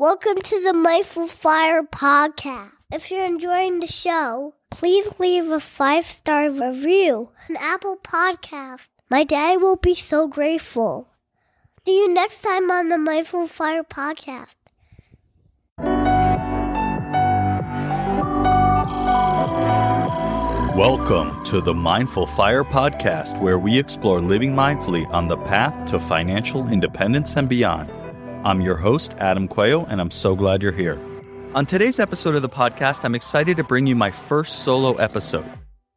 Welcome 0.00 0.40
to 0.40 0.62
the 0.62 0.72
Mindful 0.72 1.26
Fire 1.26 1.82
podcast. 1.82 2.70
If 2.90 3.10
you're 3.10 3.26
enjoying 3.26 3.80
the 3.80 3.86
show, 3.86 4.54
please 4.70 5.20
leave 5.20 5.52
a 5.52 5.60
five 5.60 6.06
star 6.06 6.50
review 6.50 7.32
on 7.50 7.56
Apple 7.58 7.98
Podcast. 7.98 8.88
My 9.10 9.24
dad 9.24 9.60
will 9.60 9.76
be 9.76 9.94
so 9.94 10.26
grateful. 10.26 11.08
See 11.84 11.98
you 11.98 12.14
next 12.14 12.40
time 12.40 12.70
on 12.70 12.88
the 12.88 12.96
Mindful 12.96 13.46
Fire 13.46 13.84
podcast. 13.84 14.54
Welcome 20.74 21.44
to 21.44 21.60
the 21.60 21.74
Mindful 21.74 22.26
Fire 22.26 22.64
podcast, 22.64 23.38
where 23.38 23.58
we 23.58 23.78
explore 23.78 24.22
living 24.22 24.54
mindfully 24.54 25.06
on 25.12 25.28
the 25.28 25.36
path 25.36 25.90
to 25.90 26.00
financial 26.00 26.68
independence 26.68 27.36
and 27.36 27.50
beyond. 27.50 27.92
I'm 28.42 28.62
your 28.62 28.76
host, 28.76 29.14
Adam 29.18 29.46
Coelho, 29.48 29.84
and 29.84 30.00
I'm 30.00 30.10
so 30.10 30.34
glad 30.34 30.62
you're 30.62 30.72
here. 30.72 30.98
On 31.54 31.66
today's 31.66 31.98
episode 31.98 32.34
of 32.34 32.40
the 32.40 32.48
podcast, 32.48 33.04
I'm 33.04 33.14
excited 33.14 33.58
to 33.58 33.64
bring 33.64 33.86
you 33.86 33.94
my 33.94 34.10
first 34.10 34.60
solo 34.60 34.94
episode. 34.94 35.44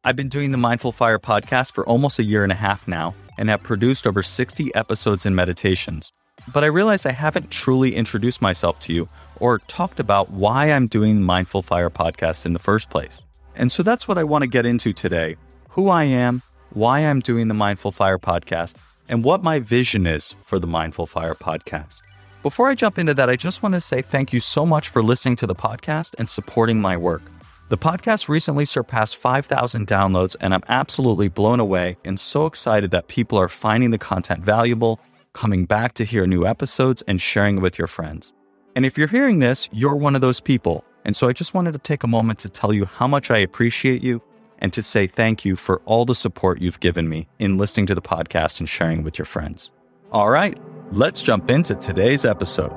I've 0.04 0.16
been 0.16 0.28
doing 0.28 0.50
the 0.50 0.58
Mindful 0.58 0.92
Fire 0.92 1.18
podcast 1.18 1.72
for 1.72 1.86
almost 1.86 2.18
a 2.18 2.22
year 2.22 2.42
and 2.42 2.52
a 2.52 2.56
half 2.56 2.86
now 2.86 3.14
and 3.38 3.48
have 3.48 3.62
produced 3.62 4.06
over 4.06 4.22
60 4.22 4.74
episodes 4.74 5.24
and 5.24 5.34
meditations. 5.34 6.12
But 6.52 6.64
I 6.64 6.66
realized 6.66 7.06
I 7.06 7.12
haven't 7.12 7.50
truly 7.50 7.94
introduced 7.94 8.42
myself 8.42 8.78
to 8.82 8.92
you 8.92 9.08
or 9.40 9.60
talked 9.60 9.98
about 9.98 10.30
why 10.30 10.70
I'm 10.70 10.86
doing 10.86 11.14
the 11.14 11.22
Mindful 11.22 11.62
Fire 11.62 11.88
podcast 11.88 12.44
in 12.44 12.52
the 12.52 12.58
first 12.58 12.90
place. 12.90 13.22
And 13.54 13.72
so 13.72 13.82
that's 13.82 14.06
what 14.06 14.18
I 14.18 14.24
want 14.24 14.42
to 14.42 14.48
get 14.48 14.66
into 14.66 14.92
today 14.92 15.36
who 15.70 15.88
I 15.88 16.04
am, 16.04 16.42
why 16.74 17.00
I'm 17.00 17.20
doing 17.20 17.48
the 17.48 17.54
Mindful 17.54 17.90
Fire 17.90 18.18
podcast, 18.18 18.76
and 19.08 19.24
what 19.24 19.42
my 19.42 19.60
vision 19.60 20.06
is 20.06 20.34
for 20.42 20.58
the 20.58 20.66
Mindful 20.66 21.06
Fire 21.06 21.34
podcast. 21.34 22.02
Before 22.44 22.68
I 22.68 22.74
jump 22.74 22.98
into 22.98 23.14
that, 23.14 23.30
I 23.30 23.36
just 23.36 23.62
want 23.62 23.74
to 23.74 23.80
say 23.80 24.02
thank 24.02 24.30
you 24.30 24.38
so 24.38 24.66
much 24.66 24.90
for 24.90 25.02
listening 25.02 25.34
to 25.36 25.46
the 25.46 25.54
podcast 25.54 26.14
and 26.18 26.28
supporting 26.28 26.78
my 26.78 26.94
work. 26.94 27.22
The 27.70 27.78
podcast 27.78 28.28
recently 28.28 28.66
surpassed 28.66 29.16
5,000 29.16 29.86
downloads, 29.86 30.36
and 30.42 30.52
I'm 30.52 30.62
absolutely 30.68 31.30
blown 31.30 31.58
away 31.58 31.96
and 32.04 32.20
so 32.20 32.44
excited 32.44 32.90
that 32.90 33.08
people 33.08 33.38
are 33.38 33.48
finding 33.48 33.92
the 33.92 33.98
content 33.98 34.44
valuable, 34.44 35.00
coming 35.32 35.64
back 35.64 35.94
to 35.94 36.04
hear 36.04 36.26
new 36.26 36.46
episodes, 36.46 37.00
and 37.08 37.18
sharing 37.18 37.56
it 37.56 37.60
with 37.60 37.78
your 37.78 37.86
friends. 37.86 38.34
And 38.76 38.84
if 38.84 38.98
you're 38.98 39.08
hearing 39.08 39.38
this, 39.38 39.70
you're 39.72 39.96
one 39.96 40.14
of 40.14 40.20
those 40.20 40.40
people. 40.40 40.84
And 41.06 41.16
so 41.16 41.28
I 41.28 41.32
just 41.32 41.54
wanted 41.54 41.72
to 41.72 41.78
take 41.78 42.02
a 42.02 42.06
moment 42.06 42.40
to 42.40 42.50
tell 42.50 42.74
you 42.74 42.84
how 42.84 43.06
much 43.06 43.30
I 43.30 43.38
appreciate 43.38 44.02
you 44.02 44.20
and 44.58 44.70
to 44.74 44.82
say 44.82 45.06
thank 45.06 45.46
you 45.46 45.56
for 45.56 45.80
all 45.86 46.04
the 46.04 46.14
support 46.14 46.60
you've 46.60 46.80
given 46.80 47.08
me 47.08 47.26
in 47.38 47.56
listening 47.56 47.86
to 47.86 47.94
the 47.94 48.02
podcast 48.02 48.60
and 48.60 48.68
sharing 48.68 49.02
with 49.02 49.18
your 49.18 49.24
friends. 49.24 49.70
All 50.12 50.28
right, 50.28 50.58
let's 50.92 51.22
jump 51.22 51.50
into 51.50 51.74
today's 51.74 52.24
episode. 52.24 52.72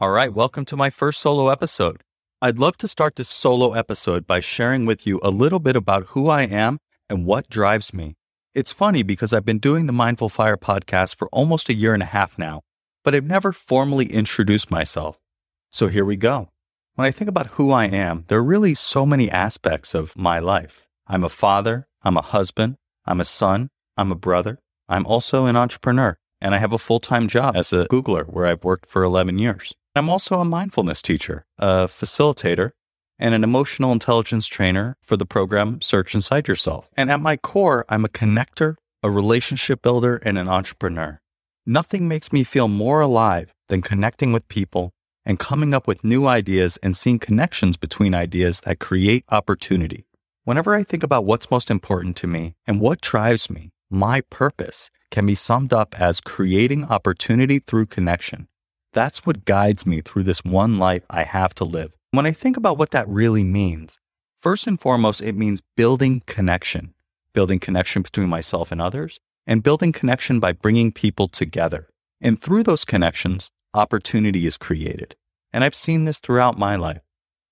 All 0.00 0.10
right, 0.10 0.32
welcome 0.32 0.64
to 0.66 0.76
my 0.76 0.90
first 0.90 1.20
solo 1.20 1.48
episode. 1.48 2.02
I'd 2.40 2.60
love 2.60 2.76
to 2.78 2.86
start 2.86 3.16
this 3.16 3.28
solo 3.28 3.72
episode 3.72 4.28
by 4.28 4.38
sharing 4.38 4.86
with 4.86 5.08
you 5.08 5.18
a 5.24 5.30
little 5.30 5.58
bit 5.58 5.74
about 5.74 6.06
who 6.10 6.28
I 6.28 6.42
am 6.42 6.78
and 7.10 7.26
what 7.26 7.50
drives 7.50 7.92
me. 7.92 8.14
It's 8.54 8.72
funny 8.72 9.02
because 9.02 9.32
I've 9.32 9.44
been 9.44 9.58
doing 9.58 9.86
the 9.86 9.92
Mindful 9.92 10.28
Fire 10.28 10.56
podcast 10.56 11.16
for 11.16 11.28
almost 11.32 11.68
a 11.68 11.74
year 11.74 11.94
and 11.94 12.02
a 12.02 12.06
half 12.06 12.38
now, 12.38 12.62
but 13.04 13.14
I've 13.14 13.24
never 13.24 13.52
formally 13.52 14.06
introduced 14.06 14.70
myself. 14.70 15.18
So 15.70 15.88
here 15.88 16.04
we 16.04 16.16
go. 16.16 16.48
When 16.94 17.06
I 17.06 17.10
think 17.10 17.28
about 17.28 17.48
who 17.48 17.70
I 17.70 17.84
am, 17.84 18.24
there 18.26 18.38
are 18.38 18.42
really 18.42 18.74
so 18.74 19.06
many 19.06 19.30
aspects 19.30 19.94
of 19.94 20.16
my 20.16 20.38
life. 20.38 20.88
I'm 21.06 21.22
a 21.22 21.28
father, 21.28 21.86
I'm 22.02 22.16
a 22.16 22.22
husband, 22.22 22.76
I'm 23.06 23.20
a 23.20 23.24
son, 23.24 23.70
I'm 23.96 24.10
a 24.10 24.16
brother, 24.16 24.58
I'm 24.88 25.06
also 25.06 25.46
an 25.46 25.56
entrepreneur, 25.56 26.18
and 26.40 26.54
I 26.54 26.58
have 26.58 26.72
a 26.72 26.78
full 26.78 27.00
time 27.00 27.28
job 27.28 27.56
as 27.56 27.72
a 27.72 27.86
Googler 27.86 28.24
where 28.24 28.46
I've 28.46 28.64
worked 28.64 28.86
for 28.86 29.02
11 29.02 29.38
years. 29.38 29.74
I'm 29.94 30.08
also 30.08 30.40
a 30.40 30.44
mindfulness 30.44 31.02
teacher, 31.02 31.44
a 31.58 31.86
facilitator, 31.86 32.72
and 33.18 33.34
an 33.34 33.42
emotional 33.42 33.92
intelligence 33.92 34.46
trainer 34.46 34.96
for 35.02 35.16
the 35.16 35.26
program 35.26 35.80
Search 35.80 36.14
Inside 36.14 36.48
Yourself. 36.48 36.88
And 36.96 37.10
at 37.10 37.20
my 37.20 37.36
core, 37.36 37.84
I'm 37.88 38.04
a 38.04 38.08
connector, 38.08 38.76
a 39.02 39.10
relationship 39.10 39.82
builder, 39.82 40.16
and 40.24 40.38
an 40.38 40.48
entrepreneur. 40.48 41.20
Nothing 41.70 42.08
makes 42.08 42.32
me 42.32 42.44
feel 42.44 42.66
more 42.66 43.02
alive 43.02 43.52
than 43.68 43.82
connecting 43.82 44.32
with 44.32 44.48
people 44.48 44.94
and 45.26 45.38
coming 45.38 45.74
up 45.74 45.86
with 45.86 46.02
new 46.02 46.26
ideas 46.26 46.78
and 46.82 46.96
seeing 46.96 47.18
connections 47.18 47.76
between 47.76 48.14
ideas 48.14 48.62
that 48.62 48.78
create 48.78 49.26
opportunity. 49.28 50.06
Whenever 50.44 50.74
I 50.74 50.82
think 50.82 51.02
about 51.02 51.26
what's 51.26 51.50
most 51.50 51.70
important 51.70 52.16
to 52.16 52.26
me 52.26 52.54
and 52.66 52.80
what 52.80 53.02
drives 53.02 53.50
me, 53.50 53.68
my 53.90 54.22
purpose 54.30 54.90
can 55.10 55.26
be 55.26 55.34
summed 55.34 55.74
up 55.74 56.00
as 56.00 56.22
creating 56.22 56.86
opportunity 56.86 57.58
through 57.58 57.84
connection. 57.84 58.48
That's 58.94 59.26
what 59.26 59.44
guides 59.44 59.84
me 59.84 60.00
through 60.00 60.22
this 60.22 60.42
one 60.42 60.78
life 60.78 61.04
I 61.10 61.24
have 61.24 61.54
to 61.56 61.66
live. 61.66 61.94
When 62.12 62.24
I 62.24 62.32
think 62.32 62.56
about 62.56 62.78
what 62.78 62.92
that 62.92 63.06
really 63.06 63.44
means, 63.44 63.98
first 64.38 64.66
and 64.66 64.80
foremost, 64.80 65.20
it 65.20 65.36
means 65.36 65.60
building 65.76 66.22
connection, 66.24 66.94
building 67.34 67.58
connection 67.58 68.00
between 68.00 68.30
myself 68.30 68.72
and 68.72 68.80
others, 68.80 69.20
and 69.48 69.62
building 69.62 69.92
connection 69.92 70.38
by 70.38 70.52
bringing 70.52 70.92
people 70.92 71.26
together. 71.26 71.88
And 72.20 72.40
through 72.40 72.64
those 72.64 72.84
connections, 72.84 73.50
opportunity 73.72 74.46
is 74.46 74.58
created. 74.58 75.16
And 75.52 75.64
I've 75.64 75.74
seen 75.74 76.04
this 76.04 76.18
throughout 76.18 76.58
my 76.58 76.76
life. 76.76 77.00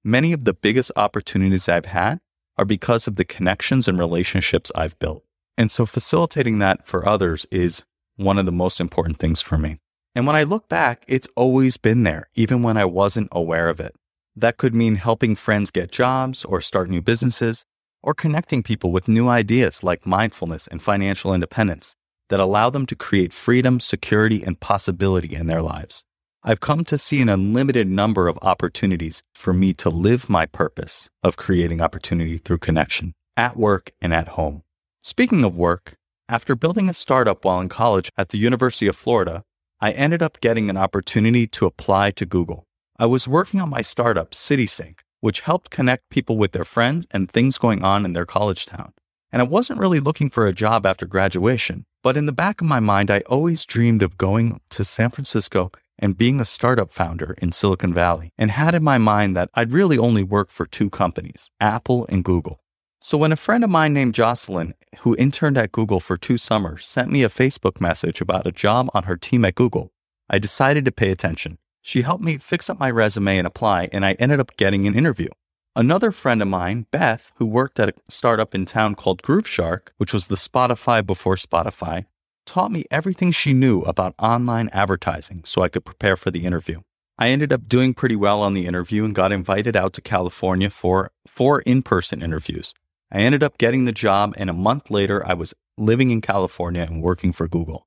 Many 0.05 0.35
of 0.35 0.45
the 0.45 0.53
biggest 0.53 0.93
opportunities 0.95 1.69
I've 1.69 1.87
had 1.87 2.21
are 2.59 2.67
because 2.67 3.09
of 3.09 3.17
the 3.17 3.25
connections 3.25 3.89
and 3.89 3.99
relationships 3.99 4.71
I've 4.75 4.99
built. 4.99 5.25
And 5.57 5.71
so 5.71 5.87
facilitating 5.87 6.59
that 6.59 6.87
for 6.87 7.09
others 7.09 7.47
is 7.51 7.85
one 8.17 8.37
of 8.39 8.45
the 8.45 8.53
most 8.53 8.79
important 8.79 9.19
things 9.19 9.41
for 9.41 9.57
me. 9.57 9.79
And 10.15 10.27
when 10.27 10.37
I 10.37 10.43
look 10.43 10.69
back, 10.69 11.05
it's 11.09 11.29
always 11.35 11.79
been 11.79 12.03
there, 12.03 12.29
even 12.35 12.63
when 12.63 12.77
I 12.77 12.85
wasn't 12.85 13.29
aware 13.33 13.69
of 13.71 13.81
it. 13.81 13.95
That 14.35 14.59
could 14.59 14.75
mean 14.75 14.97
helping 14.97 15.35
friends 15.35 15.71
get 15.71 15.91
jobs 15.91 16.45
or 16.45 16.61
start 16.61 16.91
new 16.91 17.01
businesses, 17.01 17.65
or 18.07 18.15
connecting 18.15 18.63
people 18.63 18.93
with 18.93 19.09
new 19.09 19.29
ideas 19.29 19.83
like 19.83 20.07
mindfulness 20.07 20.69
and 20.69 20.81
financial 20.81 21.35
independence 21.35 21.97
that 22.29 22.39
allow 22.39 22.71
them 22.71 22.87
to 22.87 22.95
create 22.95 23.33
freedom, 23.33 23.81
security, 23.81 24.45
and 24.45 24.61
possibility 24.61 25.35
in 25.35 25.49
their 25.49 25.61
lives. 25.61 26.05
I've 26.45 26.61
come 26.61 26.85
to 26.85 26.97
see 26.97 27.21
an 27.21 27.29
unlimited 27.29 27.89
number 27.89 28.29
of 28.29 28.39
opportunities 28.43 29.25
for 29.35 29.53
me 29.53 29.75
to 29.75 29.91
live 29.91 30.31
my 30.31 30.47
purpose 30.47 31.11
of 31.25 31.37
creating 31.37 31.81
opportunity 31.81 32.39
through 32.39 32.59
connection 32.59 33.13
at 33.37 33.57
work 33.57 33.91
and 34.01 34.15
at 34.15 34.29
home. 34.29 34.63
Speaking 35.03 35.43
of 35.43 35.57
work, 35.57 35.95
after 36.29 36.55
building 36.55 36.89
a 36.89 36.95
startup 36.95 37.45
while 37.45 37.61
in 37.61 37.69
college 37.69 38.11
at 38.17 38.29
the 38.29 38.39
University 38.39 38.87
of 38.87 38.95
Florida, 38.95 39.43
I 39.81 39.91
ended 39.91 40.23
up 40.23 40.41
getting 40.41 40.71
an 40.71 40.77
opportunity 40.77 41.49
to 41.49 41.67
apply 41.67 42.13
to 42.13 42.25
Google. 42.25 42.65
I 42.99 43.07
was 43.07 43.27
working 43.27 43.61
on 43.61 43.69
my 43.69 43.83
startup, 43.83 44.31
CitySync, 44.31 44.99
which 45.21 45.41
helped 45.41 45.71
connect 45.71 46.11
people 46.11 46.37
with 46.37 46.53
their 46.53 46.65
friends 46.65 47.07
and 47.11 47.31
things 47.31 47.59
going 47.59 47.83
on 47.83 48.05
in 48.05 48.13
their 48.13 48.27
college 48.27 48.67
town. 48.67 48.93
And 49.33 49.43
I 49.43 49.45
wasn't 49.45 49.81
really 49.81 50.01
looking 50.01 50.31
for 50.31 50.47
a 50.47 50.55
job 50.55 50.87
after 50.87 51.07
graduation, 51.07 51.85
but 52.03 52.17
in 52.17 52.27
the 52.27 52.33
back 52.33 52.61
of 52.61 52.67
my 52.67 52.81
mind, 52.81 53.11
I 53.11 53.21
always 53.21 53.65
dreamed 53.65 54.03
of 54.03 54.17
going 54.17 54.61
to 54.71 54.85
San 54.85 55.11
Francisco 55.11 55.73
and 55.99 56.17
being 56.17 56.41
a 56.41 56.45
startup 56.45 56.93
founder 56.93 57.35
in 57.39 57.53
Silicon 57.53 57.93
Valley, 57.93 58.33
and 58.37 58.51
had 58.51 58.75
in 58.75 58.85
my 58.85 58.99
mind 58.99 59.37
that 59.37 59.51
I'd 59.55 59.73
really 59.73 59.99
only 59.99 60.23
work 60.23 60.51
for 60.51 60.67
two 60.67 60.91
companies, 60.91 61.51
Apple 61.61 62.07
and 62.09 62.23
Google. 62.23 62.61
So 63.01 63.19
when 63.19 63.33
a 63.33 63.37
friend 63.37 63.65
of 63.65 63.71
mine 63.71 63.93
named 63.93 64.15
Jocelyn, 64.15 64.75
who 65.01 65.17
interned 65.17 65.59
at 65.59 65.73
Google 65.73 66.01
for 66.01 66.17
two 66.17 66.39
summers, 66.39 66.87
sent 66.87 67.11
me 67.11 67.23
a 67.23 67.29
Facebook 67.29 67.81
message 67.81 68.21
about 68.21 68.47
a 68.47 68.53
job 68.53 68.91
on 68.95 69.05
her 69.05 69.17
team 69.17 69.45
at 69.45 69.55
Google, 69.55 69.93
I 70.29 70.39
decided 70.39 70.85
to 70.85 70.93
pay 70.93 71.11
attention. 71.11 71.59
She 71.87 72.03
helped 72.03 72.25
me 72.25 72.37
fix 72.39 72.69
up 72.69 72.81
my 72.81 72.91
resume 72.91 73.39
and 73.39 73.47
apply, 73.47 73.89
and 73.93 74.05
I 74.05 74.15
ended 74.15 74.41
up 74.41 74.57
getting 74.57 74.89
an 74.89 74.97
interview. 74.97 75.29
Another 75.77 76.11
friend 76.11 76.43
of 76.43 76.49
mine, 76.49 76.87
Beth, 76.91 77.33
who 77.37 77.47
worked 77.47 77.79
at 77.79 77.91
a 77.91 77.95
startup 78.09 78.57
in 78.57 78.65
town 78.65 78.97
called 78.97 79.23
Grooveshark, 79.23 79.91
which 79.97 80.13
was 80.13 80.27
the 80.27 80.35
Spotify 80.35 81.07
before 81.07 81.37
Spotify, 81.37 82.07
taught 82.45 82.73
me 82.73 82.87
everything 82.91 83.31
she 83.31 83.53
knew 83.53 83.83
about 83.83 84.17
online 84.19 84.69
advertising 84.73 85.43
so 85.45 85.63
I 85.63 85.69
could 85.69 85.85
prepare 85.85 86.17
for 86.17 86.33
the 86.33 86.45
interview. 86.45 86.81
I 87.21 87.29
ended 87.29 87.53
up 87.53 87.69
doing 87.69 87.95
pretty 87.95 88.17
well 88.17 88.43
on 88.43 88.55
the 88.55 88.67
interview 88.67 89.05
and 89.05 89.15
got 89.15 89.31
invited 89.31 89.77
out 89.77 89.93
to 89.93 90.01
California 90.01 90.71
for 90.71 91.13
four 91.25 91.61
in 91.61 91.83
person 91.83 92.21
interviews. 92.21 92.75
I 93.13 93.21
ended 93.21 93.45
up 93.45 93.59
getting 93.59 93.85
the 93.85 93.93
job, 93.93 94.35
and 94.37 94.51
a 94.51 94.53
month 94.53 94.91
later, 94.91 95.25
I 95.25 95.35
was 95.35 95.55
living 95.79 96.11
in 96.11 96.21
California 96.21 96.83
and 96.83 97.01
working 97.01 97.31
for 97.31 97.47
Google. 97.47 97.86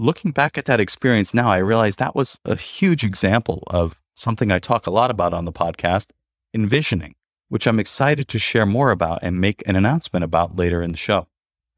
Looking 0.00 0.30
back 0.30 0.56
at 0.56 0.66
that 0.66 0.78
experience 0.78 1.34
now, 1.34 1.48
I 1.48 1.56
realize 1.56 1.96
that 1.96 2.14
was 2.14 2.38
a 2.44 2.54
huge 2.54 3.02
example 3.02 3.64
of 3.66 3.96
something 4.14 4.52
I 4.52 4.60
talk 4.60 4.86
a 4.86 4.92
lot 4.92 5.10
about 5.10 5.34
on 5.34 5.44
the 5.44 5.50
podcast 5.50 6.10
envisioning, 6.54 7.16
which 7.48 7.66
I'm 7.66 7.80
excited 7.80 8.28
to 8.28 8.38
share 8.38 8.64
more 8.64 8.92
about 8.92 9.18
and 9.22 9.40
make 9.40 9.60
an 9.66 9.74
announcement 9.74 10.22
about 10.22 10.54
later 10.54 10.82
in 10.82 10.92
the 10.92 10.96
show. 10.96 11.26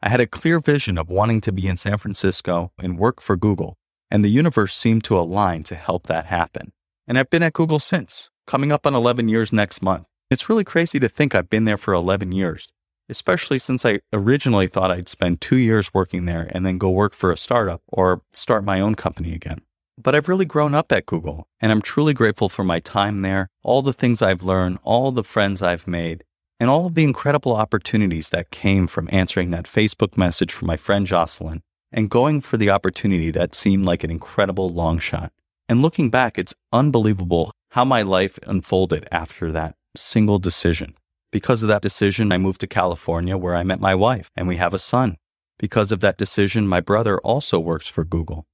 I 0.02 0.10
had 0.10 0.20
a 0.20 0.26
clear 0.26 0.60
vision 0.60 0.98
of 0.98 1.08
wanting 1.08 1.40
to 1.40 1.50
be 1.50 1.66
in 1.66 1.78
San 1.78 1.96
Francisco 1.96 2.72
and 2.78 2.98
work 2.98 3.22
for 3.22 3.38
Google, 3.38 3.78
and 4.10 4.22
the 4.22 4.28
universe 4.28 4.76
seemed 4.76 5.02
to 5.04 5.18
align 5.18 5.62
to 5.62 5.74
help 5.74 6.06
that 6.08 6.26
happen. 6.26 6.72
And 7.08 7.18
I've 7.18 7.30
been 7.30 7.42
at 7.42 7.54
Google 7.54 7.78
since, 7.78 8.28
coming 8.46 8.70
up 8.70 8.86
on 8.86 8.94
11 8.94 9.30
years 9.30 9.50
next 9.50 9.80
month. 9.80 10.04
It's 10.28 10.50
really 10.50 10.64
crazy 10.64 11.00
to 11.00 11.08
think 11.08 11.34
I've 11.34 11.48
been 11.48 11.64
there 11.64 11.78
for 11.78 11.94
11 11.94 12.32
years, 12.32 12.70
especially 13.10 13.58
since 13.58 13.84
I 13.84 14.00
originally 14.12 14.66
thought 14.66 14.90
I'd 14.90 15.08
spend 15.08 15.40
two 15.40 15.56
years 15.56 15.92
working 15.92 16.24
there 16.24 16.48
and 16.52 16.64
then 16.64 16.78
go 16.78 16.88
work 16.88 17.12
for 17.12 17.30
a 17.30 17.36
startup 17.36 17.82
or 17.88 18.22
start 18.32 18.64
my 18.64 18.80
own 18.80 18.94
company 18.94 19.34
again. 19.34 19.60
But 19.98 20.14
I've 20.14 20.28
really 20.28 20.46
grown 20.46 20.74
up 20.74 20.90
at 20.92 21.04
Google, 21.04 21.46
and 21.60 21.70
I'm 21.70 21.82
truly 21.82 22.14
grateful 22.14 22.48
for 22.48 22.64
my 22.64 22.80
time 22.80 23.18
there, 23.18 23.50
all 23.62 23.82
the 23.82 23.92
things 23.92 24.22
I've 24.22 24.42
learned, 24.42 24.78
all 24.82 25.12
the 25.12 25.24
friends 25.24 25.60
I've 25.60 25.86
made, 25.86 26.24
and 26.58 26.70
all 26.70 26.86
of 26.86 26.94
the 26.94 27.04
incredible 27.04 27.54
opportunities 27.54 28.30
that 28.30 28.50
came 28.50 28.86
from 28.86 29.08
answering 29.12 29.50
that 29.50 29.64
Facebook 29.64 30.16
message 30.16 30.52
from 30.52 30.68
my 30.68 30.76
friend 30.76 31.06
Jocelyn 31.06 31.62
and 31.92 32.08
going 32.08 32.40
for 32.40 32.56
the 32.56 32.70
opportunity 32.70 33.30
that 33.30 33.54
seemed 33.54 33.84
like 33.84 34.04
an 34.04 34.10
incredible 34.10 34.68
long 34.68 34.98
shot. 34.98 35.32
And 35.68 35.82
looking 35.82 36.10
back, 36.10 36.38
it's 36.38 36.54
unbelievable 36.72 37.52
how 37.70 37.84
my 37.84 38.02
life 38.02 38.38
unfolded 38.46 39.06
after 39.10 39.52
that 39.52 39.74
single 39.96 40.38
decision. 40.38 40.94
Because 41.32 41.62
of 41.62 41.68
that 41.68 41.82
decision, 41.82 42.32
I 42.32 42.38
moved 42.38 42.60
to 42.60 42.66
California 42.66 43.36
where 43.36 43.54
I 43.54 43.62
met 43.62 43.80
my 43.80 43.94
wife 43.94 44.32
and 44.36 44.48
we 44.48 44.56
have 44.56 44.74
a 44.74 44.78
son. 44.78 45.16
Because 45.58 45.92
of 45.92 46.00
that 46.00 46.18
decision, 46.18 46.66
my 46.66 46.80
brother 46.80 47.18
also 47.18 47.60
works 47.60 47.86
for 47.86 48.04
Google. 48.04 48.46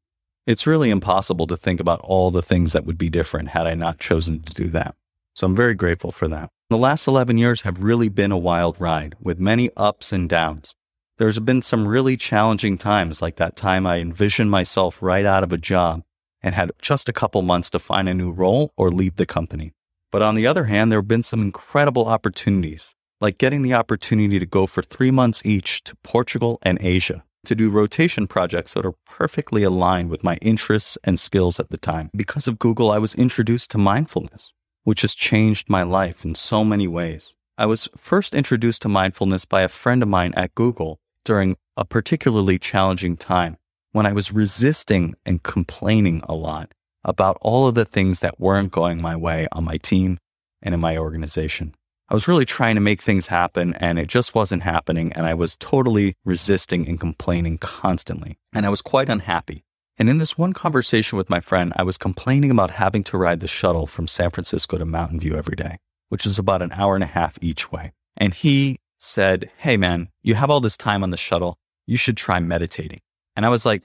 It's 0.47 0.67
really 0.67 0.91
impossible 0.91 1.47
to 1.47 1.57
think 1.57 1.81
about 1.81 2.01
all 2.01 2.31
the 2.31 2.43
things 2.43 2.73
that 2.73 2.85
would 2.85 2.99
be 2.99 3.09
different 3.09 3.49
had 3.51 3.67
I 3.67 3.75
not 3.75 3.99
chosen 3.99 4.43
to 4.43 4.53
do 4.53 4.69
that. 4.69 4.95
So 5.35 5.47
I'm 5.47 5.57
very 5.57 5.75
grateful 5.75 6.13
for 6.13 6.29
that. 6.29 6.51
The 6.69 6.77
last 6.77 7.07
11 7.07 7.39
years 7.39 7.63
have 7.63 7.83
really 7.83 8.09
been 8.09 8.33
a 8.33 8.39
wild 8.39 8.81
ride 8.81 9.15
with 9.21 9.39
many 9.39 9.71
ups 9.77 10.13
and 10.13 10.29
downs. 10.29 10.75
There's 11.17 11.39
been 11.39 11.63
some 11.63 11.87
really 11.87 12.17
challenging 12.17 12.77
times, 12.77 13.23
like 13.23 13.37
that 13.37 13.57
time 13.57 13.87
I 13.87 14.01
envisioned 14.01 14.51
myself 14.51 15.03
right 15.03 15.25
out 15.25 15.43
of 15.43 15.53
a 15.53 15.59
job 15.59 16.03
and 16.43 16.55
had 16.55 16.73
just 16.83 17.09
a 17.09 17.13
couple 17.13 17.41
months 17.43 17.71
to 17.71 17.79
find 17.79 18.09
a 18.09 18.15
new 18.15 18.31
role 18.31 18.73
or 18.77 18.91
leave 18.91 19.17
the 19.17 19.27
company. 19.27 19.73
But 20.13 20.23
on 20.23 20.35
the 20.35 20.47
other 20.47 20.65
hand, 20.65 20.91
there 20.91 20.99
have 20.99 21.09
been 21.09 21.23
some 21.23 21.43
incredible 21.43 22.07
opportunities, 22.07 22.95
like 23.21 23.39
getting 23.39 23.63
the 23.63 23.75
opportunity 23.75 24.39
to 24.39 24.47
go 24.47 24.67
for 24.67 24.83
three 24.83 25.11
months 25.11 25.45
each 25.45 25.83
to 25.85 25.97
Portugal 25.97 26.59
and 26.63 26.79
Asia 26.81 27.25
to 27.47 27.55
do 27.55 27.71
rotation 27.71 28.27
projects 28.27 28.75
that 28.75 28.85
are 28.85 28.95
perfectly 29.07 29.63
aligned 29.63 30.11
with 30.11 30.25
my 30.25 30.37
interests 30.37 30.99
and 31.05 31.19
skills 31.19 31.59
at 31.61 31.71
the 31.71 31.79
time. 31.79 32.11
Because 32.15 32.49
of 32.49 32.59
Google, 32.59 32.91
I 32.91 32.99
was 32.99 33.15
introduced 33.15 33.71
to 33.71 33.79
mindfulness, 33.79 34.53
which 34.85 35.03
has 35.03 35.15
changed 35.15 35.71
my 35.71 35.83
life 35.83 36.25
in 36.25 36.35
so 36.35 36.65
many 36.65 36.89
ways. 36.89 37.35
I 37.57 37.67
was 37.67 37.89
first 37.97 38.35
introduced 38.35 38.83
to 38.83 38.89
mindfulness 38.89 39.45
by 39.45 39.63
a 39.63 39.69
friend 39.69 40.03
of 40.03 40.09
mine 40.09 40.35
at 40.35 40.55
Google 40.55 40.99
during 41.25 41.57
a 41.77 41.85
particularly 41.85 42.59
challenging 42.59 43.17
time 43.17 43.57
when 43.93 44.07
I 44.07 44.13
was 44.13 44.33
resisting 44.33 45.15
and 45.25 45.43
complaining 45.43 46.23
a 46.29 46.35
lot 46.35 46.73
about 47.07 47.39
all 47.41 47.67
of 47.67 47.75
the 47.75 47.87
things 47.87 48.21
that 48.21 48.39
weren't 48.39 48.73
going 48.73 49.01
my 49.01 49.17
way 49.17 49.49
on 49.53 49.65
my 49.65 49.79
team 49.79 50.19
and 50.61 50.75
in 50.75 50.81
my 50.81 50.99
organization. 50.99 51.75
I 52.09 52.15
was 52.15 52.29
really 52.29 52.45
trying 52.45 52.75
to 52.75 52.81
make 52.81 53.01
things 53.01 53.29
happen 53.29 53.75
and 53.75 53.99
it 53.99 54.09
just 54.09 54.35
wasn't 54.35 54.63
happening. 54.63 55.13
And 55.15 55.27
I 55.27 55.35
was 55.35 55.57
totally 55.57 56.15
resisting 56.25 56.87
and 56.87 57.01
complaining 57.01 57.59
constantly. 57.59 58.37
And 58.53 58.67
I 58.67 58.69
was 58.69 58.83
quite 58.83 59.09
unhappy. 59.09 59.65
And 59.99 60.11
in 60.11 60.19
this 60.19 60.37
one 60.37 60.53
conversation 60.53 61.17
with 61.17 61.31
my 61.31 61.41
friend, 61.41 61.73
I 61.77 61.83
was 61.83 61.97
complaining 61.97 62.51
about 62.51 62.73
having 62.73 63.03
to 63.05 63.17
ride 63.17 63.41
the 63.41 63.49
shuttle 63.49 63.87
from 63.87 64.07
San 64.07 64.31
Francisco 64.31 64.77
to 64.77 64.85
Mountain 64.85 65.21
View 65.21 65.37
every 65.37 65.57
day, 65.57 65.79
which 66.09 66.27
is 66.27 66.39
about 66.39 66.63
an 66.63 66.73
hour 66.73 66.95
and 66.95 67.05
a 67.05 67.09
half 67.09 67.39
each 67.41 67.73
way. 67.73 67.93
And 68.17 68.35
he 68.35 68.79
said, 68.99 69.51
Hey, 69.57 69.77
man, 69.77 70.09
you 70.23 70.35
have 70.35 70.51
all 70.51 70.61
this 70.61 70.77
time 70.77 71.03
on 71.03 71.11
the 71.11 71.17
shuttle. 71.17 71.57
You 71.87 71.97
should 71.97 72.17
try 72.17 72.41
meditating. 72.41 73.01
And 73.35 73.47
I 73.47 73.49
was 73.49 73.65
like, 73.65 73.83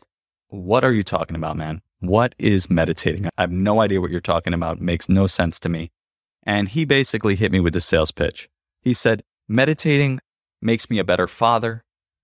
What 0.47 0.83
are 0.83 0.94
you 0.94 1.03
talking 1.03 1.35
about, 1.35 1.57
man? 1.57 1.81
What 2.01 2.33
is 2.39 2.68
meditating? 2.68 3.27
I 3.38 3.42
have 3.42 3.51
no 3.51 3.80
idea 3.80 4.01
what 4.01 4.09
you're 4.09 4.21
talking 4.21 4.56
about. 4.56 4.77
It 4.77 4.83
makes 4.83 5.07
no 5.07 5.27
sense 5.27 5.59
to 5.59 5.69
me. 5.69 5.92
And 6.44 6.68
he 6.68 6.83
basically 6.83 7.36
hit 7.36 7.51
me 7.51 7.59
with 7.59 7.74
the 7.74 7.81
sales 7.81 8.12
pitch. 8.12 8.50
He 8.81 8.94
said, 8.94 9.21
Meditating 9.48 10.19
makes 10.63 10.89
me 10.89 10.98
a 10.98 11.03
better 11.03 11.27
father, 11.27 11.83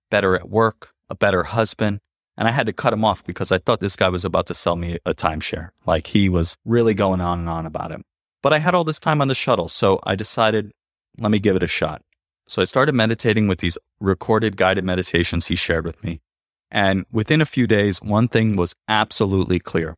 better 0.10 0.36
at 0.36 0.50
work, 0.50 0.94
a 1.12 1.16
better 1.16 1.44
husband. 1.44 2.00
And 2.36 2.48
I 2.48 2.52
had 2.52 2.66
to 2.66 2.74
cut 2.74 2.92
him 2.92 3.06
off 3.06 3.24
because 3.24 3.52
I 3.52 3.60
thought 3.60 3.80
this 3.80 3.96
guy 3.96 4.10
was 4.10 4.26
about 4.26 4.48
to 4.48 4.56
sell 4.56 4.76
me 4.76 4.98
a 5.06 5.14
timeshare. 5.14 5.70
Like 5.86 6.08
he 6.08 6.28
was 6.28 6.58
really 6.66 6.96
going 6.96 7.22
on 7.22 7.40
and 7.40 7.50
on 7.50 7.68
about 7.68 7.92
it. 7.92 8.02
But 8.42 8.54
I 8.54 8.58
had 8.58 8.74
all 8.74 8.84
this 8.84 9.00
time 9.00 9.22
on 9.22 9.28
the 9.28 9.36
shuttle. 9.36 9.70
So 9.70 10.00
I 10.04 10.16
decided, 10.16 10.72
let 11.20 11.30
me 11.30 11.38
give 11.38 11.56
it 11.56 11.64
a 11.64 11.68
shot. 11.68 12.02
So 12.48 12.64
I 12.64 12.66
started 12.66 12.96
meditating 12.96 13.48
with 13.48 13.60
these 13.60 13.78
recorded 14.00 14.58
guided 14.58 14.86
meditations 14.86 15.48
he 15.48 15.56
shared 15.56 15.86
with 15.86 16.04
me. 16.04 16.20
And 16.70 17.06
within 17.12 17.42
a 17.42 17.46
few 17.46 17.68
days, 17.68 18.02
one 18.02 18.28
thing 18.28 18.56
was 18.56 18.76
absolutely 18.88 19.60
clear. 19.60 19.96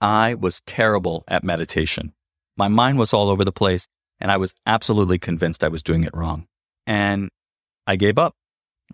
I 0.00 0.34
was 0.34 0.60
terrible 0.66 1.24
at 1.28 1.44
meditation. 1.44 2.12
My 2.56 2.68
mind 2.68 2.98
was 2.98 3.12
all 3.12 3.30
over 3.30 3.44
the 3.44 3.52
place, 3.52 3.86
and 4.20 4.30
I 4.30 4.36
was 4.36 4.54
absolutely 4.66 5.18
convinced 5.18 5.64
I 5.64 5.68
was 5.68 5.82
doing 5.82 6.04
it 6.04 6.14
wrong. 6.14 6.46
And 6.86 7.28
I 7.86 7.96
gave 7.96 8.18
up. 8.18 8.34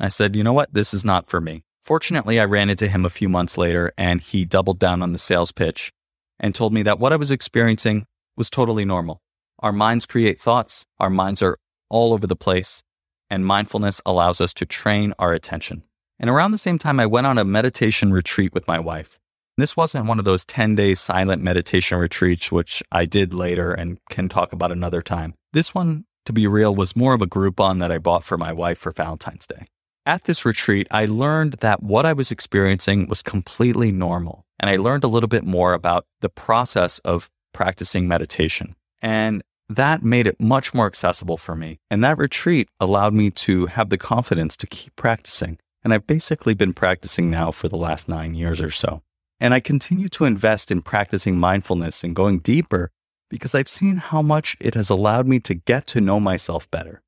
I 0.00 0.08
said, 0.08 0.36
you 0.36 0.44
know 0.44 0.52
what? 0.52 0.72
This 0.72 0.94
is 0.94 1.04
not 1.04 1.28
for 1.28 1.40
me. 1.40 1.64
Fortunately, 1.82 2.38
I 2.38 2.44
ran 2.44 2.70
into 2.70 2.88
him 2.88 3.04
a 3.04 3.10
few 3.10 3.28
months 3.28 3.58
later, 3.58 3.92
and 3.96 4.20
he 4.20 4.44
doubled 4.44 4.78
down 4.78 5.02
on 5.02 5.12
the 5.12 5.18
sales 5.18 5.52
pitch 5.52 5.90
and 6.38 6.54
told 6.54 6.72
me 6.72 6.82
that 6.82 6.98
what 6.98 7.12
I 7.12 7.16
was 7.16 7.30
experiencing 7.30 8.06
was 8.36 8.50
totally 8.50 8.84
normal. 8.84 9.20
Our 9.60 9.72
minds 9.72 10.06
create 10.06 10.40
thoughts, 10.40 10.86
our 10.98 11.10
minds 11.10 11.42
are 11.42 11.58
all 11.88 12.12
over 12.12 12.26
the 12.26 12.36
place, 12.36 12.82
and 13.30 13.44
mindfulness 13.44 14.00
allows 14.06 14.40
us 14.40 14.52
to 14.54 14.66
train 14.66 15.14
our 15.18 15.32
attention. 15.32 15.82
And 16.20 16.28
around 16.28 16.50
the 16.50 16.58
same 16.58 16.78
time, 16.78 16.98
I 16.98 17.06
went 17.06 17.26
on 17.26 17.38
a 17.38 17.44
meditation 17.44 18.12
retreat 18.12 18.52
with 18.52 18.66
my 18.66 18.78
wife. 18.78 19.18
This 19.56 19.76
wasn't 19.76 20.06
one 20.06 20.18
of 20.18 20.24
those 20.24 20.44
10 20.44 20.74
day 20.74 20.94
silent 20.94 21.42
meditation 21.42 21.98
retreats, 21.98 22.52
which 22.52 22.82
I 22.92 23.04
did 23.04 23.34
later 23.34 23.72
and 23.72 23.98
can 24.08 24.28
talk 24.28 24.52
about 24.52 24.72
another 24.72 25.02
time. 25.02 25.34
This 25.52 25.74
one, 25.74 26.04
to 26.26 26.32
be 26.32 26.46
real, 26.46 26.74
was 26.74 26.96
more 26.96 27.14
of 27.14 27.22
a 27.22 27.26
Groupon 27.26 27.80
that 27.80 27.90
I 27.90 27.98
bought 27.98 28.24
for 28.24 28.38
my 28.38 28.52
wife 28.52 28.78
for 28.78 28.92
Valentine's 28.92 29.46
Day. 29.46 29.66
At 30.06 30.24
this 30.24 30.44
retreat, 30.44 30.86
I 30.90 31.06
learned 31.06 31.54
that 31.54 31.82
what 31.82 32.06
I 32.06 32.12
was 32.12 32.30
experiencing 32.30 33.08
was 33.08 33.20
completely 33.20 33.92
normal. 33.92 34.44
And 34.60 34.70
I 34.70 34.76
learned 34.76 35.04
a 35.04 35.08
little 35.08 35.28
bit 35.28 35.44
more 35.44 35.72
about 35.72 36.06
the 36.20 36.30
process 36.30 36.98
of 37.00 37.28
practicing 37.52 38.08
meditation. 38.08 38.74
And 39.02 39.42
that 39.68 40.02
made 40.02 40.26
it 40.26 40.40
much 40.40 40.72
more 40.72 40.86
accessible 40.86 41.36
for 41.36 41.54
me. 41.54 41.78
And 41.90 42.02
that 42.02 42.16
retreat 42.16 42.68
allowed 42.80 43.12
me 43.12 43.30
to 43.32 43.66
have 43.66 43.90
the 43.90 43.98
confidence 43.98 44.56
to 44.58 44.66
keep 44.66 44.96
practicing 44.96 45.58
and 45.88 45.94
I've 45.94 46.06
basically 46.06 46.52
been 46.52 46.74
practicing 46.74 47.30
now 47.30 47.50
for 47.50 47.66
the 47.66 47.78
last 47.78 48.10
nine 48.10 48.34
years 48.34 48.60
or 48.60 48.68
so. 48.68 49.00
And 49.40 49.54
I 49.54 49.60
continue 49.60 50.10
to 50.10 50.26
invest 50.26 50.70
in 50.70 50.82
practicing 50.82 51.38
mindfulness 51.38 52.04
and 52.04 52.14
going 52.14 52.40
deeper 52.40 52.90
because 53.30 53.54
I've 53.54 53.70
seen 53.70 53.96
how 53.96 54.20
much 54.20 54.54
it 54.60 54.74
has 54.74 54.90
allowed 54.90 55.26
me 55.26 55.40
to 55.40 55.54
get 55.54 55.86
to 55.86 56.02
know 56.02 56.20
myself 56.20 56.70
better 56.70 57.00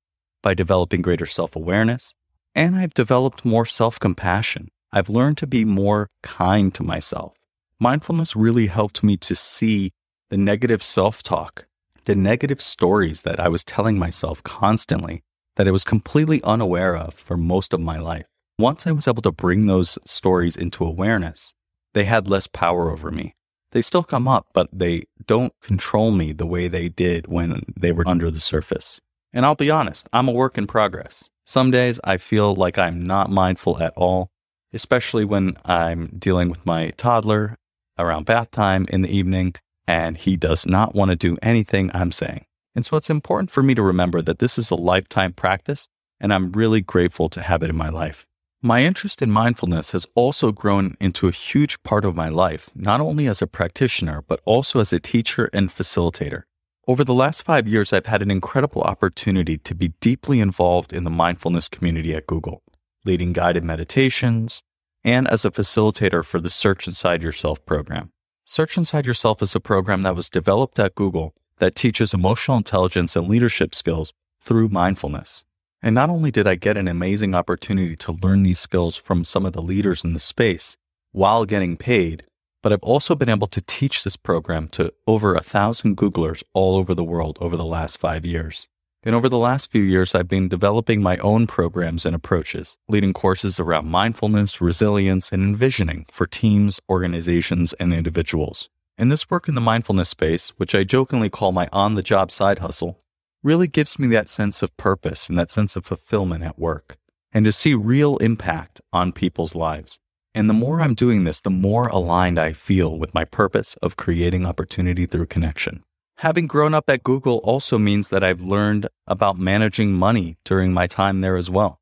by 0.42 0.54
developing 0.54 1.02
greater 1.02 1.26
self 1.26 1.54
awareness. 1.54 2.14
And 2.54 2.74
I've 2.74 2.94
developed 2.94 3.44
more 3.44 3.66
self 3.66 4.00
compassion. 4.00 4.70
I've 4.90 5.10
learned 5.10 5.36
to 5.38 5.46
be 5.46 5.66
more 5.66 6.08
kind 6.22 6.74
to 6.76 6.82
myself. 6.82 7.34
Mindfulness 7.78 8.34
really 8.34 8.68
helped 8.68 9.04
me 9.04 9.18
to 9.18 9.36
see 9.36 9.90
the 10.30 10.38
negative 10.38 10.82
self 10.82 11.22
talk, 11.22 11.66
the 12.06 12.14
negative 12.14 12.62
stories 12.62 13.22
that 13.22 13.38
I 13.38 13.48
was 13.48 13.62
telling 13.62 13.98
myself 13.98 14.42
constantly 14.42 15.20
that 15.56 15.68
I 15.68 15.70
was 15.70 15.84
completely 15.84 16.42
unaware 16.44 16.96
of 16.96 17.12
for 17.12 17.36
most 17.36 17.74
of 17.74 17.80
my 17.80 17.98
life. 17.98 18.24
Once 18.60 18.86
I 18.86 18.92
was 18.92 19.08
able 19.08 19.22
to 19.22 19.32
bring 19.32 19.66
those 19.66 19.98
stories 20.04 20.54
into 20.54 20.84
awareness, 20.84 21.54
they 21.94 22.04
had 22.04 22.28
less 22.28 22.46
power 22.46 22.90
over 22.90 23.10
me. 23.10 23.34
They 23.72 23.80
still 23.80 24.02
come 24.02 24.28
up, 24.28 24.48
but 24.52 24.68
they 24.70 25.04
don't 25.26 25.54
control 25.62 26.10
me 26.10 26.32
the 26.32 26.44
way 26.44 26.68
they 26.68 26.90
did 26.90 27.26
when 27.26 27.62
they 27.74 27.90
were 27.90 28.06
under 28.06 28.30
the 28.30 28.38
surface. 28.38 29.00
And 29.32 29.46
I'll 29.46 29.54
be 29.54 29.70
honest, 29.70 30.10
I'm 30.12 30.28
a 30.28 30.32
work 30.32 30.58
in 30.58 30.66
progress. 30.66 31.30
Some 31.46 31.70
days 31.70 32.00
I 32.04 32.18
feel 32.18 32.54
like 32.54 32.76
I'm 32.76 33.02
not 33.02 33.30
mindful 33.30 33.82
at 33.82 33.94
all, 33.96 34.28
especially 34.74 35.24
when 35.24 35.56
I'm 35.64 36.08
dealing 36.18 36.50
with 36.50 36.66
my 36.66 36.90
toddler 36.98 37.56
around 37.98 38.26
bath 38.26 38.50
time 38.50 38.84
in 38.90 39.00
the 39.00 39.16
evening 39.16 39.54
and 39.86 40.18
he 40.18 40.36
does 40.36 40.66
not 40.66 40.94
want 40.94 41.10
to 41.10 41.16
do 41.16 41.38
anything 41.40 41.90
I'm 41.94 42.12
saying. 42.12 42.44
And 42.74 42.84
so 42.84 42.98
it's 42.98 43.08
important 43.08 43.50
for 43.50 43.62
me 43.62 43.74
to 43.74 43.82
remember 43.82 44.20
that 44.20 44.38
this 44.38 44.58
is 44.58 44.70
a 44.70 44.74
lifetime 44.74 45.32
practice 45.32 45.88
and 46.20 46.30
I'm 46.30 46.52
really 46.52 46.82
grateful 46.82 47.30
to 47.30 47.40
have 47.40 47.62
it 47.62 47.70
in 47.70 47.76
my 47.76 47.88
life. 47.88 48.26
My 48.62 48.82
interest 48.82 49.22
in 49.22 49.30
mindfulness 49.30 49.92
has 49.92 50.06
also 50.14 50.52
grown 50.52 50.94
into 51.00 51.26
a 51.26 51.32
huge 51.32 51.82
part 51.82 52.04
of 52.04 52.14
my 52.14 52.28
life, 52.28 52.68
not 52.74 53.00
only 53.00 53.26
as 53.26 53.40
a 53.40 53.46
practitioner, 53.46 54.20
but 54.20 54.42
also 54.44 54.80
as 54.80 54.92
a 54.92 55.00
teacher 55.00 55.48
and 55.54 55.70
facilitator. 55.70 56.42
Over 56.86 57.02
the 57.02 57.14
last 57.14 57.42
five 57.42 57.66
years, 57.66 57.90
I've 57.90 58.04
had 58.04 58.20
an 58.20 58.30
incredible 58.30 58.82
opportunity 58.82 59.56
to 59.56 59.74
be 59.74 59.94
deeply 60.00 60.40
involved 60.40 60.92
in 60.92 61.04
the 61.04 61.10
mindfulness 61.10 61.70
community 61.70 62.14
at 62.14 62.26
Google, 62.26 62.62
leading 63.06 63.32
guided 63.32 63.64
meditations, 63.64 64.62
and 65.02 65.26
as 65.26 65.46
a 65.46 65.50
facilitator 65.50 66.22
for 66.22 66.38
the 66.38 66.50
Search 66.50 66.86
Inside 66.86 67.22
Yourself 67.22 67.64
program. 67.64 68.12
Search 68.44 68.76
Inside 68.76 69.06
Yourself 69.06 69.40
is 69.40 69.54
a 69.54 69.60
program 69.60 70.02
that 70.02 70.16
was 70.16 70.28
developed 70.28 70.78
at 70.78 70.94
Google 70.94 71.32
that 71.60 71.74
teaches 71.74 72.12
emotional 72.12 72.58
intelligence 72.58 73.16
and 73.16 73.26
leadership 73.26 73.74
skills 73.74 74.12
through 74.38 74.68
mindfulness. 74.68 75.46
And 75.82 75.94
not 75.94 76.10
only 76.10 76.30
did 76.30 76.46
I 76.46 76.56
get 76.56 76.76
an 76.76 76.88
amazing 76.88 77.34
opportunity 77.34 77.96
to 77.96 78.12
learn 78.12 78.42
these 78.42 78.58
skills 78.58 78.96
from 78.96 79.24
some 79.24 79.46
of 79.46 79.54
the 79.54 79.62
leaders 79.62 80.04
in 80.04 80.12
the 80.12 80.18
space 80.18 80.76
while 81.12 81.46
getting 81.46 81.76
paid, 81.76 82.24
but 82.62 82.72
I've 82.72 82.82
also 82.82 83.14
been 83.14 83.30
able 83.30 83.46
to 83.46 83.62
teach 83.62 84.04
this 84.04 84.16
program 84.16 84.68
to 84.68 84.92
over 85.06 85.34
a 85.34 85.42
thousand 85.42 85.96
Googlers 85.96 86.42
all 86.52 86.76
over 86.76 86.94
the 86.94 87.04
world 87.04 87.38
over 87.40 87.56
the 87.56 87.64
last 87.64 87.96
five 87.96 88.26
years. 88.26 88.68
And 89.02 89.14
over 89.14 89.30
the 89.30 89.38
last 89.38 89.70
few 89.70 89.80
years, 89.80 90.14
I've 90.14 90.28
been 90.28 90.48
developing 90.48 91.00
my 91.00 91.16
own 91.18 91.46
programs 91.46 92.04
and 92.04 92.14
approaches, 92.14 92.76
leading 92.86 93.14
courses 93.14 93.58
around 93.58 93.88
mindfulness, 93.88 94.60
resilience, 94.60 95.32
and 95.32 95.42
envisioning 95.42 96.04
for 96.12 96.26
teams, 96.26 96.80
organizations, 96.90 97.72
and 97.74 97.94
individuals. 97.94 98.68
And 98.98 99.10
this 99.10 99.30
work 99.30 99.48
in 99.48 99.54
the 99.54 99.62
mindfulness 99.62 100.10
space, 100.10 100.50
which 100.58 100.74
I 100.74 100.84
jokingly 100.84 101.30
call 101.30 101.52
my 101.52 101.70
on 101.72 101.94
the 101.94 102.02
job 102.02 102.30
side 102.30 102.58
hustle, 102.58 102.98
really 103.42 103.66
gives 103.66 103.98
me 103.98 104.06
that 104.08 104.28
sense 104.28 104.62
of 104.62 104.76
purpose 104.76 105.28
and 105.28 105.38
that 105.38 105.50
sense 105.50 105.76
of 105.76 105.86
fulfillment 105.86 106.44
at 106.44 106.58
work, 106.58 106.96
and 107.32 107.44
to 107.44 107.52
see 107.52 107.74
real 107.74 108.16
impact 108.18 108.80
on 108.92 109.12
people's 109.12 109.54
lives. 109.54 109.98
And 110.34 110.48
the 110.48 110.54
more 110.54 110.80
I'm 110.80 110.94
doing 110.94 111.24
this, 111.24 111.40
the 111.40 111.50
more 111.50 111.88
aligned 111.88 112.38
I 112.38 112.52
feel 112.52 112.98
with 112.98 113.14
my 113.14 113.24
purpose 113.24 113.76
of 113.82 113.96
creating 113.96 114.46
opportunity 114.46 115.06
through 115.06 115.26
connection. 115.26 115.82
Having 116.18 116.48
grown 116.48 116.74
up 116.74 116.90
at 116.90 117.02
Google 117.02 117.38
also 117.38 117.78
means 117.78 118.10
that 118.10 118.22
I've 118.22 118.42
learned 118.42 118.88
about 119.06 119.38
managing 119.38 119.92
money 119.94 120.36
during 120.44 120.72
my 120.72 120.86
time 120.86 121.22
there 121.22 121.36
as 121.36 121.48
well. 121.48 121.80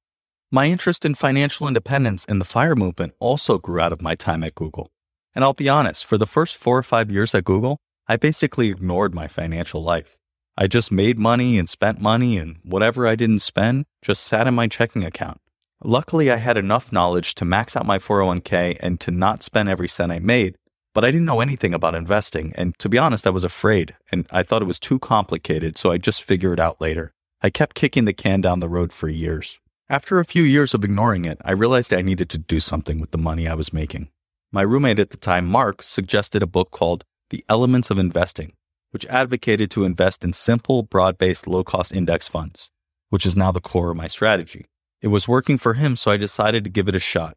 My 0.51 0.67
interest 0.67 1.05
in 1.05 1.15
financial 1.15 1.69
independence 1.69 2.25
and 2.27 2.41
the 2.41 2.47
FIRE 2.47 2.77
movement 2.77 3.13
also 3.19 3.59
grew 3.59 3.81
out 3.81 3.93
of 3.93 4.01
my 4.01 4.15
time 4.15 4.43
at 4.45 4.55
Google. 4.55 4.91
And 5.35 5.45
I'll 5.45 5.53
be 5.53 5.69
honest, 5.69 6.07
for 6.07 6.17
the 6.17 6.27
first 6.27 6.57
four 6.57 6.79
or 6.79 6.83
five 6.83 7.11
years 7.11 7.35
at 7.35 7.45
Google, 7.45 7.79
I 8.07 8.17
basically 8.17 8.69
ignored 8.69 9.15
my 9.15 9.29
financial 9.29 9.83
life. 9.83 10.17
I 10.61 10.67
just 10.67 10.91
made 10.91 11.21
money 11.21 11.57
and 11.57 11.69
spent 11.69 12.01
money, 12.01 12.37
and 12.37 12.57
whatever 12.65 13.07
I 13.07 13.15
didn't 13.15 13.39
spend 13.43 13.87
just 14.03 14.25
sat 14.25 14.49
in 14.49 14.55
my 14.55 14.67
checking 14.67 15.05
account. 15.05 15.41
Luckily, 15.85 16.33
I 16.33 16.37
had 16.37 16.57
enough 16.57 16.91
knowledge 16.91 17.37
to 17.37 17.45
max 17.45 17.77
out 17.77 17.87
my 17.87 17.99
401k 17.99 18.77
and 18.81 18.99
to 18.99 19.13
not 19.13 19.45
spend 19.45 19.69
every 19.69 19.87
cent 19.87 20.11
I 20.11 20.19
made, 20.19 20.57
but 20.95 21.05
I 21.05 21.13
didn't 21.13 21.27
know 21.27 21.41
anything 21.41 21.75
about 21.75 21.95
investing. 21.95 22.53
And 22.57 22.77
to 22.81 22.89
be 22.89 22.99
honest, 22.99 23.25
I 23.25 23.31
was 23.31 23.45
afraid 23.45 23.95
and 24.11 24.27
I 24.33 24.43
thought 24.43 24.61
it 24.61 24.65
was 24.65 24.81
too 24.81 24.99
complicated. 24.99 25.79
So 25.79 25.93
I 25.93 25.99
just 25.99 26.25
figured 26.25 26.59
it 26.59 26.61
out 26.61 26.81
later. 26.81 27.13
I 27.41 27.51
kept 27.51 27.77
kicking 27.77 28.05
the 28.05 28.13
can 28.13 28.41
down 28.41 28.59
the 28.59 28.69
road 28.69 28.93
for 28.93 29.09
years. 29.09 29.61
After 29.89 30.19
a 30.19 30.25
few 30.25 30.43
years 30.43 30.75
of 30.75 30.83
ignoring 30.83 31.25
it, 31.25 31.39
I 31.45 31.53
realized 31.53 31.95
I 31.95 32.03
needed 32.03 32.29
to 32.31 32.39
do 32.39 32.59
something 32.59 32.99
with 32.99 33.13
the 33.13 33.19
money 33.19 33.47
I 33.47 33.55
was 33.55 33.73
making. 33.73 34.09
My 34.51 34.63
roommate 34.63 34.99
at 34.99 35.11
the 35.11 35.17
time, 35.17 35.47
Mark, 35.47 35.85
suggested 35.85 36.43
a 36.43 36.49
book 36.49 36.73
called 36.73 37.05
The 37.31 37.45
Elements 37.49 37.91
of 37.91 37.99
Investing, 37.99 38.55
which 38.91 39.07
advocated 39.07 39.71
to 39.71 39.85
invest 39.85 40.25
in 40.25 40.33
simple, 40.33 40.83
broad 40.83 41.19
based, 41.19 41.47
low 41.47 41.65
cost 41.65 41.93
index 41.93 42.29
funds, 42.29 42.71
which 43.11 43.27
is 43.27 43.37
now 43.37 43.53
the 43.53 43.61
core 43.61 43.91
of 43.91 43.97
my 43.97 44.07
strategy. 44.07 44.67
It 45.01 45.09
was 45.09 45.29
working 45.29 45.59
for 45.59 45.75
him, 45.75 45.97
so 45.97 46.11
I 46.11 46.17
decided 46.17 46.65
to 46.65 46.71
give 46.71 46.89
it 46.89 46.95
a 46.95 47.01
shot. 47.01 47.37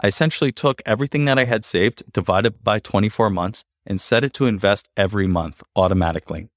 I 0.00 0.06
essentially 0.06 0.52
took 0.52 0.82
everything 0.86 1.24
that 1.24 1.38
I 1.38 1.44
had 1.44 1.64
saved, 1.64 2.04
divided 2.12 2.62
by 2.62 2.78
24 2.78 3.30
months, 3.30 3.64
and 3.86 4.00
set 4.00 4.22
it 4.22 4.32
to 4.34 4.46
invest 4.46 4.88
every 4.96 5.26
month 5.26 5.62
automatically. 5.74 6.48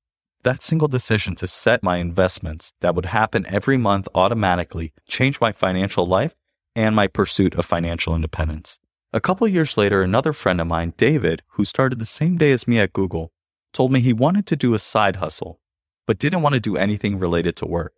That 0.43 0.61
single 0.61 0.87
decision 0.87 1.35
to 1.35 1.47
set 1.47 1.83
my 1.83 1.97
investments 1.97 2.73
that 2.81 2.95
would 2.95 3.07
happen 3.07 3.45
every 3.47 3.77
month 3.77 4.07
automatically 4.13 4.91
changed 5.07 5.39
my 5.39 5.51
financial 5.51 6.05
life 6.05 6.35
and 6.75 6.95
my 6.95 7.07
pursuit 7.07 7.53
of 7.55 7.65
financial 7.65 8.15
independence. 8.15 8.79
A 9.13 9.21
couple 9.21 9.47
years 9.47 9.77
later, 9.77 10.01
another 10.01 10.33
friend 10.33 10.59
of 10.59 10.67
mine, 10.67 10.93
David, 10.97 11.43
who 11.49 11.65
started 11.65 11.99
the 11.99 12.05
same 12.05 12.37
day 12.37 12.51
as 12.51 12.67
me 12.67 12.79
at 12.79 12.93
Google, 12.93 13.31
told 13.73 13.91
me 13.91 13.99
he 13.99 14.13
wanted 14.13 14.45
to 14.47 14.55
do 14.55 14.73
a 14.73 14.79
side 14.79 15.17
hustle, 15.17 15.59
but 16.05 16.19
didn't 16.19 16.41
want 16.41 16.55
to 16.55 16.61
do 16.61 16.77
anything 16.77 17.19
related 17.19 17.55
to 17.57 17.65
work. 17.65 17.93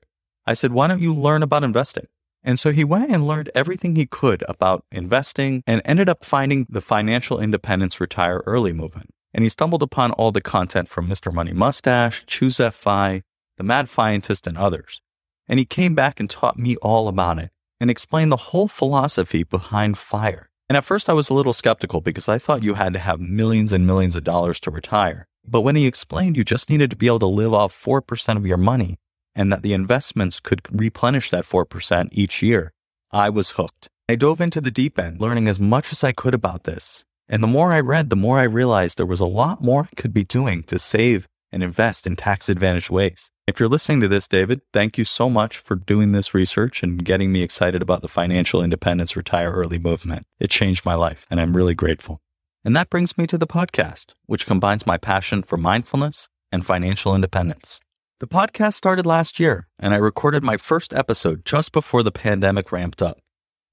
I 0.46 0.54
said, 0.54 0.74
Why 0.74 0.88
don't 0.88 1.02
you 1.02 1.14
learn 1.14 1.44
about 1.44 1.64
investing? 1.64 2.08
And 2.44 2.60
so 2.60 2.72
he 2.72 2.84
went 2.84 3.12
and 3.12 3.26
learned 3.26 3.50
everything 3.56 3.96
he 3.96 4.06
could 4.06 4.44
about 4.50 4.84
investing 4.92 5.64
and 5.66 5.82
ended 5.86 6.10
up 6.10 6.26
finding 6.26 6.68
the 6.70 6.82
Financial 6.82 7.40
Independence 7.40 8.02
Retire 8.02 8.44
Early 8.46 8.74
movement. 8.74 9.12
And 9.34 9.44
he 9.44 9.50
stumbled 9.50 9.82
upon 9.82 10.12
all 10.12 10.32
the 10.32 10.42
content 10.42 10.90
from 10.90 11.08
Mr. 11.08 11.34
Money 11.34 11.54
Mustache, 11.54 12.26
Choose 12.28 12.58
FI, 12.58 13.24
The 13.58 13.64
Mad 13.64 13.88
Fientist, 13.88 14.46
and 14.46 14.58
others. 14.58 15.02
And 15.48 15.58
he 15.58 15.66
came 15.66 15.96
back 15.96 16.20
and 16.20 16.30
taught 16.30 16.60
me 16.60 16.76
all 16.78 17.08
about 17.08 17.40
it 17.40 17.52
and 17.80 17.90
explained 17.90 18.32
the 18.32 18.38
whole 18.38 18.68
philosophy 18.68 19.44
behind 19.44 19.98
FIRE. 19.98 20.50
And 20.70 20.78
at 20.78 20.86
first 20.86 21.10
I 21.10 21.14
was 21.14 21.30
a 21.30 21.34
little 21.34 21.54
skeptical 21.54 22.02
because 22.02 22.30
I 22.30 22.38
thought 22.38 22.64
you 22.64 22.76
had 22.76 22.94
to 22.94 23.00
have 23.00 23.20
millions 23.20 23.74
and 23.74 23.88
millions 23.88 24.16
of 24.16 24.24
dollars 24.24 24.60
to 24.62 24.72
retire. 24.72 25.28
But 25.46 25.62
when 25.62 25.76
he 25.76 25.86
explained 25.86 26.38
you 26.38 26.44
just 26.44 26.70
needed 26.70 26.90
to 26.92 26.96
be 26.96 27.08
able 27.08 27.20
to 27.20 27.28
live 27.28 27.54
off 27.54 27.74
4% 27.74 28.38
of 28.38 28.46
your 28.46 28.58
money 28.58 28.98
and 29.36 29.52
that 29.52 29.62
the 29.62 29.74
investments 29.74 30.40
could 30.40 30.62
replenish 30.72 31.30
that 31.30 31.46
4% 31.46 32.10
each 32.12 32.42
year, 32.42 32.72
I 33.12 33.30
was 33.30 33.52
hooked. 33.52 33.88
I 34.10 34.16
dove 34.16 34.42
into 34.42 34.62
the 34.62 34.72
deep 34.72 35.00
end, 35.00 35.22
learning 35.22 35.48
as 35.48 35.60
much 35.60 35.92
as 35.92 36.04
I 36.04 36.12
could 36.12 36.34
about 36.34 36.64
this. 36.64 37.04
And 37.30 37.42
the 37.42 37.48
more 37.48 37.72
I 37.72 37.80
read, 37.80 38.10
the 38.10 38.16
more 38.16 38.38
I 38.40 38.44
realized 38.44 38.98
there 38.98 39.06
was 39.06 39.22
a 39.22 39.26
lot 39.26 39.64
more 39.64 39.84
I 39.84 39.96
could 39.96 40.14
be 40.14 40.24
doing 40.24 40.64
to 40.64 40.78
save 40.78 41.28
and 41.52 41.64
invest 41.64 42.06
in 42.06 42.16
tax 42.16 42.50
advantaged 42.50 42.90
ways. 42.90 43.30
If 43.46 43.60
you're 43.60 43.70
listening 43.70 44.02
to 44.02 44.08
this, 44.08 44.28
David, 44.28 44.62
thank 44.72 44.98
you 44.98 45.06
so 45.06 45.30
much 45.30 45.58
for 45.58 45.76
doing 45.76 46.12
this 46.12 46.34
research 46.34 46.82
and 46.82 47.04
getting 47.04 47.32
me 47.32 47.42
excited 47.42 47.82
about 47.82 48.02
the 48.02 48.08
financial 48.08 48.64
independence 48.64 49.16
retire 49.16 49.52
early 49.52 49.78
movement. 49.78 50.26
It 50.40 50.50
changed 50.50 50.86
my 50.86 50.96
life, 50.96 51.28
and 51.30 51.40
I'm 51.40 51.56
really 51.56 51.76
grateful. 51.76 52.23
And 52.66 52.74
that 52.78 52.90
brings 52.90 53.18
me 53.18 53.28
to 53.28 53.38
the 53.38 53.46
podcast, 53.46 54.14
which 54.26 54.46
combines 54.46 54.88
my 54.88 54.98
passion 54.98 55.44
for 55.44 55.58
mindfulness 55.58 56.30
and 56.50 56.66
financial 56.66 57.14
independence. 57.14 57.82
The 58.22 58.28
podcast 58.28 58.76
started 58.76 59.06
last 59.06 59.38
year, 59.38 59.68
and 59.78 59.94
I 59.94 59.98
recorded 59.98 60.46
my 60.46 60.56
first 60.56 60.94
episode 60.94 61.44
just 61.44 61.74
before 61.74 62.04
the 62.04 62.12
pandemic 62.12 62.72
ramped 62.72 63.02
up. 63.02 63.20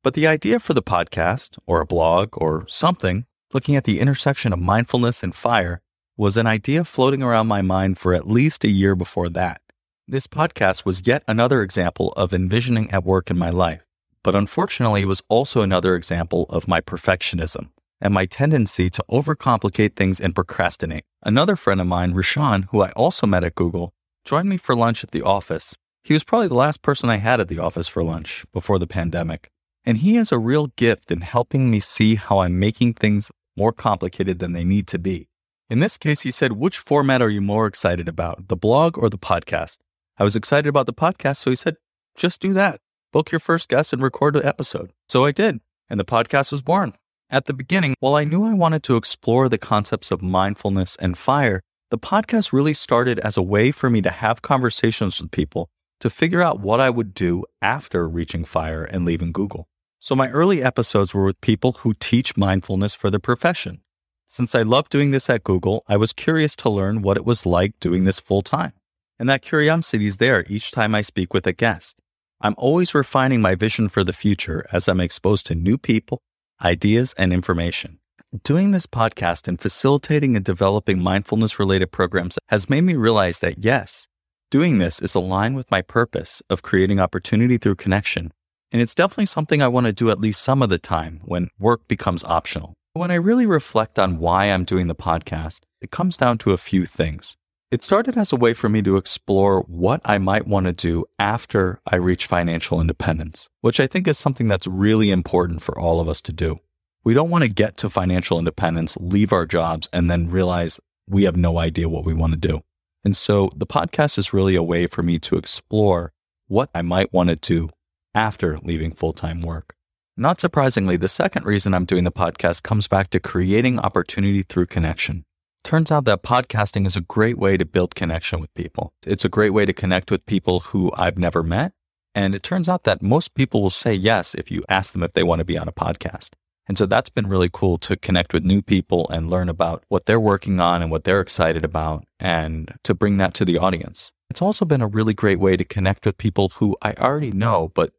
But 0.02 0.14
the 0.14 0.26
idea 0.26 0.58
for 0.58 0.74
the 0.74 0.82
podcast, 0.82 1.56
or 1.68 1.80
a 1.80 1.86
blog, 1.86 2.30
or 2.32 2.66
something, 2.66 3.26
looking 3.52 3.76
at 3.76 3.84
the 3.84 4.00
intersection 4.00 4.52
of 4.52 4.58
mindfulness 4.58 5.22
and 5.22 5.36
fire, 5.36 5.82
was 6.16 6.36
an 6.36 6.48
idea 6.48 6.82
floating 6.84 7.22
around 7.22 7.46
my 7.46 7.62
mind 7.62 7.96
for 7.96 8.12
at 8.12 8.26
least 8.26 8.64
a 8.64 8.68
year 8.68 8.96
before 8.96 9.28
that. 9.28 9.60
This 10.08 10.26
podcast 10.26 10.84
was 10.84 11.06
yet 11.06 11.22
another 11.28 11.62
example 11.62 12.12
of 12.16 12.34
envisioning 12.34 12.90
at 12.90 13.04
work 13.04 13.30
in 13.30 13.38
my 13.38 13.50
life, 13.50 13.86
but 14.24 14.34
unfortunately, 14.34 15.02
it 15.02 15.06
was 15.06 15.22
also 15.28 15.60
another 15.60 15.94
example 15.94 16.46
of 16.48 16.66
my 16.66 16.80
perfectionism 16.80 17.68
and 18.00 18.14
my 18.14 18.26
tendency 18.26 18.88
to 18.90 19.04
overcomplicate 19.10 19.94
things 19.94 20.20
and 20.20 20.34
procrastinate. 20.34 21.04
Another 21.22 21.56
friend 21.56 21.80
of 21.80 21.86
mine, 21.86 22.14
Rashawn, 22.14 22.68
who 22.70 22.82
I 22.82 22.90
also 22.92 23.26
met 23.26 23.44
at 23.44 23.54
Google, 23.54 23.92
joined 24.24 24.48
me 24.48 24.56
for 24.56 24.74
lunch 24.74 25.04
at 25.04 25.10
the 25.10 25.22
office. 25.22 25.74
He 26.02 26.14
was 26.14 26.24
probably 26.24 26.48
the 26.48 26.54
last 26.54 26.82
person 26.82 27.10
I 27.10 27.16
had 27.16 27.40
at 27.40 27.48
the 27.48 27.58
office 27.58 27.88
for 27.88 28.02
lunch 28.02 28.44
before 28.52 28.78
the 28.78 28.86
pandemic. 28.86 29.50
And 29.84 29.98
he 29.98 30.16
has 30.16 30.32
a 30.32 30.38
real 30.38 30.68
gift 30.76 31.10
in 31.10 31.20
helping 31.20 31.70
me 31.70 31.80
see 31.80 32.14
how 32.14 32.38
I'm 32.40 32.58
making 32.58 32.94
things 32.94 33.30
more 33.56 33.72
complicated 33.72 34.38
than 34.38 34.52
they 34.52 34.64
need 34.64 34.86
to 34.88 34.98
be. 34.98 35.28
In 35.68 35.80
this 35.80 35.96
case, 35.96 36.22
he 36.22 36.30
said, 36.30 36.52
Which 36.52 36.78
format 36.78 37.22
are 37.22 37.30
you 37.30 37.40
more 37.40 37.66
excited 37.66 38.08
about, 38.08 38.48
the 38.48 38.56
blog 38.56 38.98
or 38.98 39.08
the 39.08 39.18
podcast? 39.18 39.78
I 40.18 40.24
was 40.24 40.36
excited 40.36 40.68
about 40.68 40.86
the 40.86 40.92
podcast, 40.92 41.36
so 41.36 41.50
he 41.50 41.56
said, 41.56 41.76
Just 42.16 42.40
do 42.40 42.52
that. 42.54 42.80
Book 43.12 43.30
your 43.30 43.38
first 43.38 43.68
guest 43.68 43.92
and 43.92 44.02
record 44.02 44.34
the 44.34 44.46
episode. 44.46 44.92
So 45.08 45.24
I 45.24 45.32
did, 45.32 45.60
and 45.88 45.98
the 45.98 46.04
podcast 46.04 46.52
was 46.52 46.62
born. 46.62 46.94
At 47.32 47.44
the 47.44 47.54
beginning, 47.54 47.94
while 48.00 48.16
I 48.16 48.24
knew 48.24 48.44
I 48.44 48.54
wanted 48.54 48.82
to 48.84 48.96
explore 48.96 49.48
the 49.48 49.56
concepts 49.56 50.10
of 50.10 50.20
mindfulness 50.20 50.96
and 50.96 51.16
fire, 51.16 51.60
the 51.88 51.96
podcast 51.96 52.52
really 52.52 52.74
started 52.74 53.20
as 53.20 53.36
a 53.36 53.42
way 53.42 53.70
for 53.70 53.88
me 53.88 54.02
to 54.02 54.10
have 54.10 54.42
conversations 54.42 55.20
with 55.20 55.30
people 55.30 55.68
to 56.00 56.10
figure 56.10 56.42
out 56.42 56.58
what 56.58 56.80
I 56.80 56.90
would 56.90 57.14
do 57.14 57.44
after 57.62 58.08
reaching 58.08 58.44
fire 58.44 58.82
and 58.82 59.04
leaving 59.04 59.30
Google. 59.30 59.68
So 60.00 60.16
my 60.16 60.28
early 60.30 60.60
episodes 60.60 61.14
were 61.14 61.24
with 61.24 61.40
people 61.40 61.76
who 61.80 61.94
teach 61.94 62.36
mindfulness 62.36 62.96
for 62.96 63.10
their 63.10 63.20
profession. 63.20 63.82
Since 64.26 64.56
I 64.56 64.62
loved 64.62 64.90
doing 64.90 65.12
this 65.12 65.30
at 65.30 65.44
Google, 65.44 65.84
I 65.86 65.96
was 65.96 66.12
curious 66.12 66.56
to 66.56 66.68
learn 66.68 67.00
what 67.00 67.16
it 67.16 67.24
was 67.24 67.46
like 67.46 67.78
doing 67.78 68.02
this 68.02 68.18
full 68.18 68.42
time. 68.42 68.72
And 69.20 69.28
that 69.28 69.42
curiosity 69.42 70.06
is 70.06 70.16
there 70.16 70.44
each 70.48 70.72
time 70.72 70.96
I 70.96 71.02
speak 71.02 71.32
with 71.32 71.46
a 71.46 71.52
guest. 71.52 72.00
I'm 72.40 72.56
always 72.58 72.92
refining 72.92 73.40
my 73.40 73.54
vision 73.54 73.88
for 73.88 74.02
the 74.02 74.12
future 74.12 74.66
as 74.72 74.88
I'm 74.88 75.00
exposed 75.00 75.46
to 75.46 75.54
new 75.54 75.78
people, 75.78 76.22
ideas, 76.62 77.14
and 77.18 77.32
information. 77.32 77.98
Doing 78.44 78.70
this 78.70 78.86
podcast 78.86 79.48
and 79.48 79.60
facilitating 79.60 80.36
and 80.36 80.44
developing 80.44 81.02
mindfulness 81.02 81.58
related 81.58 81.90
programs 81.90 82.38
has 82.48 82.70
made 82.70 82.82
me 82.82 82.94
realize 82.94 83.40
that 83.40 83.64
yes, 83.64 84.06
doing 84.50 84.78
this 84.78 85.00
is 85.00 85.14
aligned 85.14 85.56
with 85.56 85.70
my 85.70 85.82
purpose 85.82 86.42
of 86.48 86.62
creating 86.62 87.00
opportunity 87.00 87.58
through 87.58 87.74
connection. 87.74 88.32
And 88.70 88.80
it's 88.80 88.94
definitely 88.94 89.26
something 89.26 89.60
I 89.60 89.68
want 89.68 89.86
to 89.86 89.92
do 89.92 90.10
at 90.10 90.20
least 90.20 90.42
some 90.42 90.62
of 90.62 90.68
the 90.68 90.78
time 90.78 91.20
when 91.24 91.48
work 91.58 91.88
becomes 91.88 92.22
optional. 92.22 92.74
When 92.92 93.10
I 93.10 93.16
really 93.16 93.46
reflect 93.46 93.98
on 93.98 94.18
why 94.18 94.46
I'm 94.46 94.64
doing 94.64 94.86
the 94.86 94.94
podcast, 94.94 95.60
it 95.80 95.90
comes 95.90 96.16
down 96.16 96.38
to 96.38 96.52
a 96.52 96.58
few 96.58 96.86
things. 96.86 97.36
It 97.70 97.84
started 97.84 98.16
as 98.16 98.32
a 98.32 98.36
way 98.36 98.52
for 98.52 98.68
me 98.68 98.82
to 98.82 98.96
explore 98.96 99.60
what 99.68 100.00
I 100.04 100.18
might 100.18 100.44
want 100.44 100.66
to 100.66 100.72
do 100.72 101.04
after 101.20 101.80
I 101.86 101.96
reach 101.96 102.26
financial 102.26 102.80
independence, 102.80 103.48
which 103.60 103.78
I 103.78 103.86
think 103.86 104.08
is 104.08 104.18
something 104.18 104.48
that's 104.48 104.66
really 104.66 105.12
important 105.12 105.62
for 105.62 105.78
all 105.78 106.00
of 106.00 106.08
us 106.08 106.20
to 106.22 106.32
do. 106.32 106.58
We 107.04 107.14
don't 107.14 107.30
want 107.30 107.44
to 107.44 107.48
get 107.48 107.76
to 107.76 107.88
financial 107.88 108.40
independence, 108.40 108.96
leave 108.98 109.32
our 109.32 109.46
jobs, 109.46 109.88
and 109.92 110.10
then 110.10 110.30
realize 110.30 110.80
we 111.06 111.22
have 111.22 111.36
no 111.36 111.58
idea 111.58 111.88
what 111.88 112.04
we 112.04 112.12
want 112.12 112.32
to 112.32 112.38
do. 112.40 112.62
And 113.04 113.14
so 113.14 113.52
the 113.54 113.68
podcast 113.68 114.18
is 114.18 114.32
really 114.32 114.56
a 114.56 114.64
way 114.64 114.88
for 114.88 115.04
me 115.04 115.20
to 115.20 115.36
explore 115.36 116.12
what 116.48 116.70
I 116.74 116.82
might 116.82 117.12
want 117.12 117.28
to 117.28 117.36
do 117.36 117.70
after 118.16 118.58
leaving 118.64 118.90
full 118.90 119.12
time 119.12 119.42
work. 119.42 119.76
Not 120.16 120.40
surprisingly, 120.40 120.96
the 120.96 121.06
second 121.06 121.46
reason 121.46 121.72
I'm 121.72 121.84
doing 121.84 122.02
the 122.02 122.10
podcast 122.10 122.64
comes 122.64 122.88
back 122.88 123.10
to 123.10 123.20
creating 123.20 123.78
opportunity 123.78 124.42
through 124.42 124.66
connection. 124.66 125.24
Turns 125.62 125.90
out 125.90 126.04
that 126.06 126.22
podcasting 126.22 126.86
is 126.86 126.96
a 126.96 127.02
great 127.02 127.38
way 127.38 127.56
to 127.56 127.64
build 127.64 127.94
connection 127.94 128.40
with 128.40 128.52
people. 128.54 128.92
It's 129.06 129.24
a 129.24 129.28
great 129.28 129.50
way 129.50 129.66
to 129.66 129.72
connect 129.72 130.10
with 130.10 130.26
people 130.26 130.60
who 130.60 130.90
I've 130.96 131.18
never 131.18 131.42
met. 131.42 131.72
And 132.14 132.34
it 132.34 132.42
turns 132.42 132.68
out 132.68 132.84
that 132.84 133.02
most 133.02 133.34
people 133.34 133.62
will 133.62 133.70
say 133.70 133.94
yes 133.94 134.34
if 134.34 134.50
you 134.50 134.64
ask 134.68 134.92
them 134.92 135.02
if 135.02 135.12
they 135.12 135.22
want 135.22 135.38
to 135.40 135.44
be 135.44 135.58
on 135.58 135.68
a 135.68 135.72
podcast. 135.72 136.30
And 136.66 136.76
so 136.78 136.86
that's 136.86 137.10
been 137.10 137.28
really 137.28 137.50
cool 137.52 137.78
to 137.78 137.96
connect 137.96 138.32
with 138.32 138.44
new 138.44 138.62
people 138.62 139.08
and 139.10 139.30
learn 139.30 139.48
about 139.48 139.84
what 139.88 140.06
they're 140.06 140.20
working 140.20 140.60
on 140.60 140.82
and 140.82 140.90
what 140.90 141.04
they're 141.04 141.20
excited 141.20 141.64
about 141.64 142.04
and 142.18 142.74
to 142.84 142.94
bring 142.94 143.18
that 143.18 143.34
to 143.34 143.44
the 143.44 143.58
audience. 143.58 144.12
It's 144.28 144.42
also 144.42 144.64
been 144.64 144.82
a 144.82 144.86
really 144.86 145.14
great 145.14 145.40
way 145.40 145.56
to 145.56 145.64
connect 145.64 146.06
with 146.06 146.16
people 146.16 146.50
who 146.56 146.76
I 146.82 146.94
already 146.94 147.32
know, 147.32 147.70
but 147.74 147.92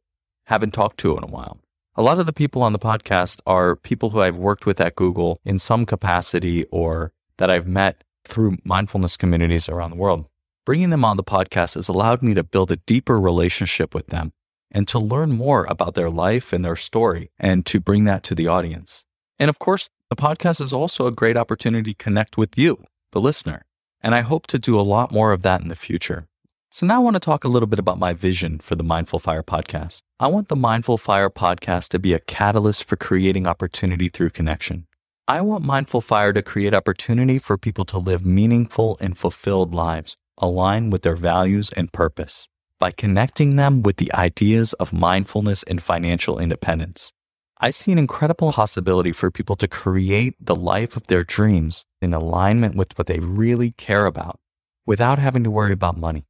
haven't 0.46 0.74
talked 0.74 0.98
to 1.02 1.18
in 1.18 1.24
a 1.24 1.28
while. 1.28 1.60
A 1.96 2.02
lot 2.02 2.20
of 2.20 2.26
the 2.26 2.34
people 2.34 2.64
on 2.64 2.74
the 2.74 2.80
podcast 2.80 3.42
are 3.46 3.76
people 3.76 4.12
who 4.12 4.22
I've 4.22 4.38
worked 4.38 4.66
with 4.66 4.80
at 4.80 4.96
Google 4.96 5.40
in 5.44 5.60
some 5.60 5.86
capacity 5.86 6.66
or 6.72 7.12
that 7.42 7.50
I've 7.50 7.66
met 7.66 8.04
through 8.24 8.58
mindfulness 8.64 9.18
communities 9.18 9.68
around 9.68 9.90
the 9.90 9.96
world. 9.96 10.26
Bringing 10.64 10.92
them 10.92 11.04
on 11.04 11.18
the 11.18 11.24
podcast 11.24 11.74
has 11.74 11.90
allowed 11.90 12.22
me 12.22 12.36
to 12.36 12.44
build 12.44 12.70
a 12.70 12.76
deeper 12.76 13.20
relationship 13.20 13.96
with 13.96 14.08
them 14.10 14.32
and 14.70 14.88
to 14.90 15.00
learn 15.00 15.32
more 15.32 15.66
about 15.66 15.96
their 15.96 16.12
life 16.12 16.54
and 16.54 16.64
their 16.64 16.76
story 16.76 17.32
and 17.40 17.66
to 17.66 17.80
bring 17.80 18.04
that 18.04 18.22
to 18.26 18.36
the 18.36 18.46
audience. 18.46 19.06
And 19.40 19.50
of 19.50 19.58
course, 19.58 19.90
the 20.12 20.16
podcast 20.16 20.62
is 20.62 20.72
also 20.72 21.08
a 21.08 21.12
great 21.12 21.36
opportunity 21.36 21.96
to 21.96 22.04
connect 22.04 22.38
with 22.38 22.60
you, 22.60 22.84
the 23.12 23.20
listener. 23.20 23.66
And 24.04 24.14
I 24.14 24.22
hope 24.22 24.46
to 24.46 24.60
do 24.60 24.80
a 24.80 24.82
lot 24.82 25.12
more 25.12 25.32
of 25.32 25.42
that 25.42 25.62
in 25.62 25.68
the 25.68 25.76
future. 25.76 26.28
So 26.70 26.86
now 26.86 26.98
I 26.98 27.00
want 27.00 27.16
to 27.16 27.20
talk 27.20 27.44
a 27.44 27.48
little 27.50 27.66
bit 27.66 27.80
about 27.80 27.98
my 27.98 28.14
vision 28.14 28.60
for 28.60 28.76
the 28.76 28.84
Mindful 28.84 29.18
Fire 29.18 29.42
podcast. 29.42 30.04
I 30.20 30.28
want 30.28 30.48
the 30.48 30.56
Mindful 30.56 31.00
Fire 31.00 31.32
podcast 31.32 31.90
to 31.90 31.98
be 31.98 32.14
a 32.14 32.20
catalyst 32.20 32.84
for 32.84 32.98
creating 32.98 33.48
opportunity 33.48 34.10
through 34.10 34.30
connection. 34.30 34.86
I 35.28 35.40
want 35.40 35.64
Mindful 35.64 36.02
Fire 36.02 36.34
to 36.34 36.42
create 36.42 36.74
opportunity 36.74 37.38
for 37.40 37.58
people 37.58 37.86
to 37.86 37.98
live 37.98 38.26
meaningful 38.26 38.98
and 39.00 39.18
fulfilled 39.18 39.74
lives 39.74 40.18
aligned 40.38 40.92
with 40.92 41.04
their 41.04 41.16
values 41.16 41.70
and 41.78 41.94
purpose 41.94 42.50
by 42.80 42.92
connecting 42.92 43.56
them 43.56 43.84
with 43.84 43.98
the 43.98 44.12
ideas 44.14 44.74
of 44.74 44.92
mindfulness 44.92 45.64
and 45.64 45.82
financial 45.82 46.40
independence. 46.40 47.14
I 47.60 47.70
see 47.70 47.92
an 47.92 48.00
incredible 48.00 48.52
possibility 48.52 49.12
for 49.12 49.30
people 49.30 49.56
to 49.58 49.68
create 49.68 50.36
the 50.42 50.56
life 50.56 50.98
of 50.98 51.06
their 51.08 51.24
dreams 51.24 51.86
in 52.02 52.14
alignment 52.14 52.76
with 52.76 52.98
what 52.98 53.06
they 53.06 53.20
really 53.20 53.72
care 53.72 54.08
about 54.08 54.40
without 54.86 55.20
having 55.20 55.44
to 55.44 55.52
worry 55.52 55.72
about 55.72 55.98
money. 55.98 56.26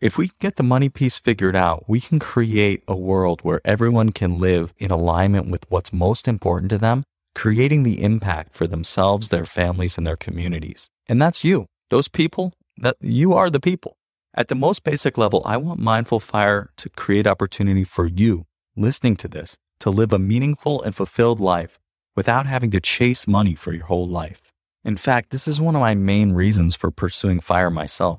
If 0.00 0.16
we 0.16 0.30
get 0.38 0.54
the 0.54 0.62
money 0.62 0.88
piece 0.88 1.18
figured 1.18 1.56
out, 1.56 1.88
we 1.88 2.00
can 2.00 2.20
create 2.20 2.84
a 2.86 2.96
world 2.96 3.40
where 3.42 3.60
everyone 3.64 4.12
can 4.12 4.38
live 4.38 4.72
in 4.78 4.92
alignment 4.92 5.50
with 5.50 5.68
what's 5.68 5.92
most 5.92 6.28
important 6.28 6.70
to 6.70 6.78
them, 6.78 7.02
creating 7.38 7.84
the 7.84 8.02
impact 8.02 8.56
for 8.56 8.66
themselves, 8.66 9.28
their 9.28 9.46
families, 9.46 9.96
and 9.96 10.04
their 10.04 10.16
communities. 10.16 10.90
And 11.06 11.22
that's 11.22 11.44
you. 11.44 11.66
Those 11.88 12.08
people, 12.08 12.52
that 12.76 12.96
you 13.00 13.32
are 13.32 13.48
the 13.48 13.60
people. 13.60 13.96
At 14.34 14.48
the 14.48 14.56
most 14.56 14.82
basic 14.82 15.16
level, 15.16 15.42
I 15.44 15.56
want 15.56 15.78
Mindful 15.78 16.18
Fire 16.18 16.70
to 16.76 16.88
create 16.88 17.28
opportunity 17.28 17.84
for 17.84 18.08
you 18.08 18.46
listening 18.74 19.14
to 19.18 19.28
this 19.28 19.56
to 19.78 19.88
live 19.88 20.12
a 20.12 20.18
meaningful 20.18 20.82
and 20.82 20.96
fulfilled 20.96 21.38
life 21.38 21.78
without 22.16 22.46
having 22.46 22.72
to 22.72 22.80
chase 22.80 23.28
money 23.28 23.54
for 23.54 23.72
your 23.72 23.86
whole 23.86 24.08
life. 24.08 24.50
In 24.84 24.96
fact, 24.96 25.30
this 25.30 25.46
is 25.46 25.60
one 25.60 25.76
of 25.76 25.80
my 25.80 25.94
main 25.94 26.32
reasons 26.32 26.74
for 26.74 26.90
pursuing 26.90 27.38
fire 27.38 27.70
myself. 27.70 28.18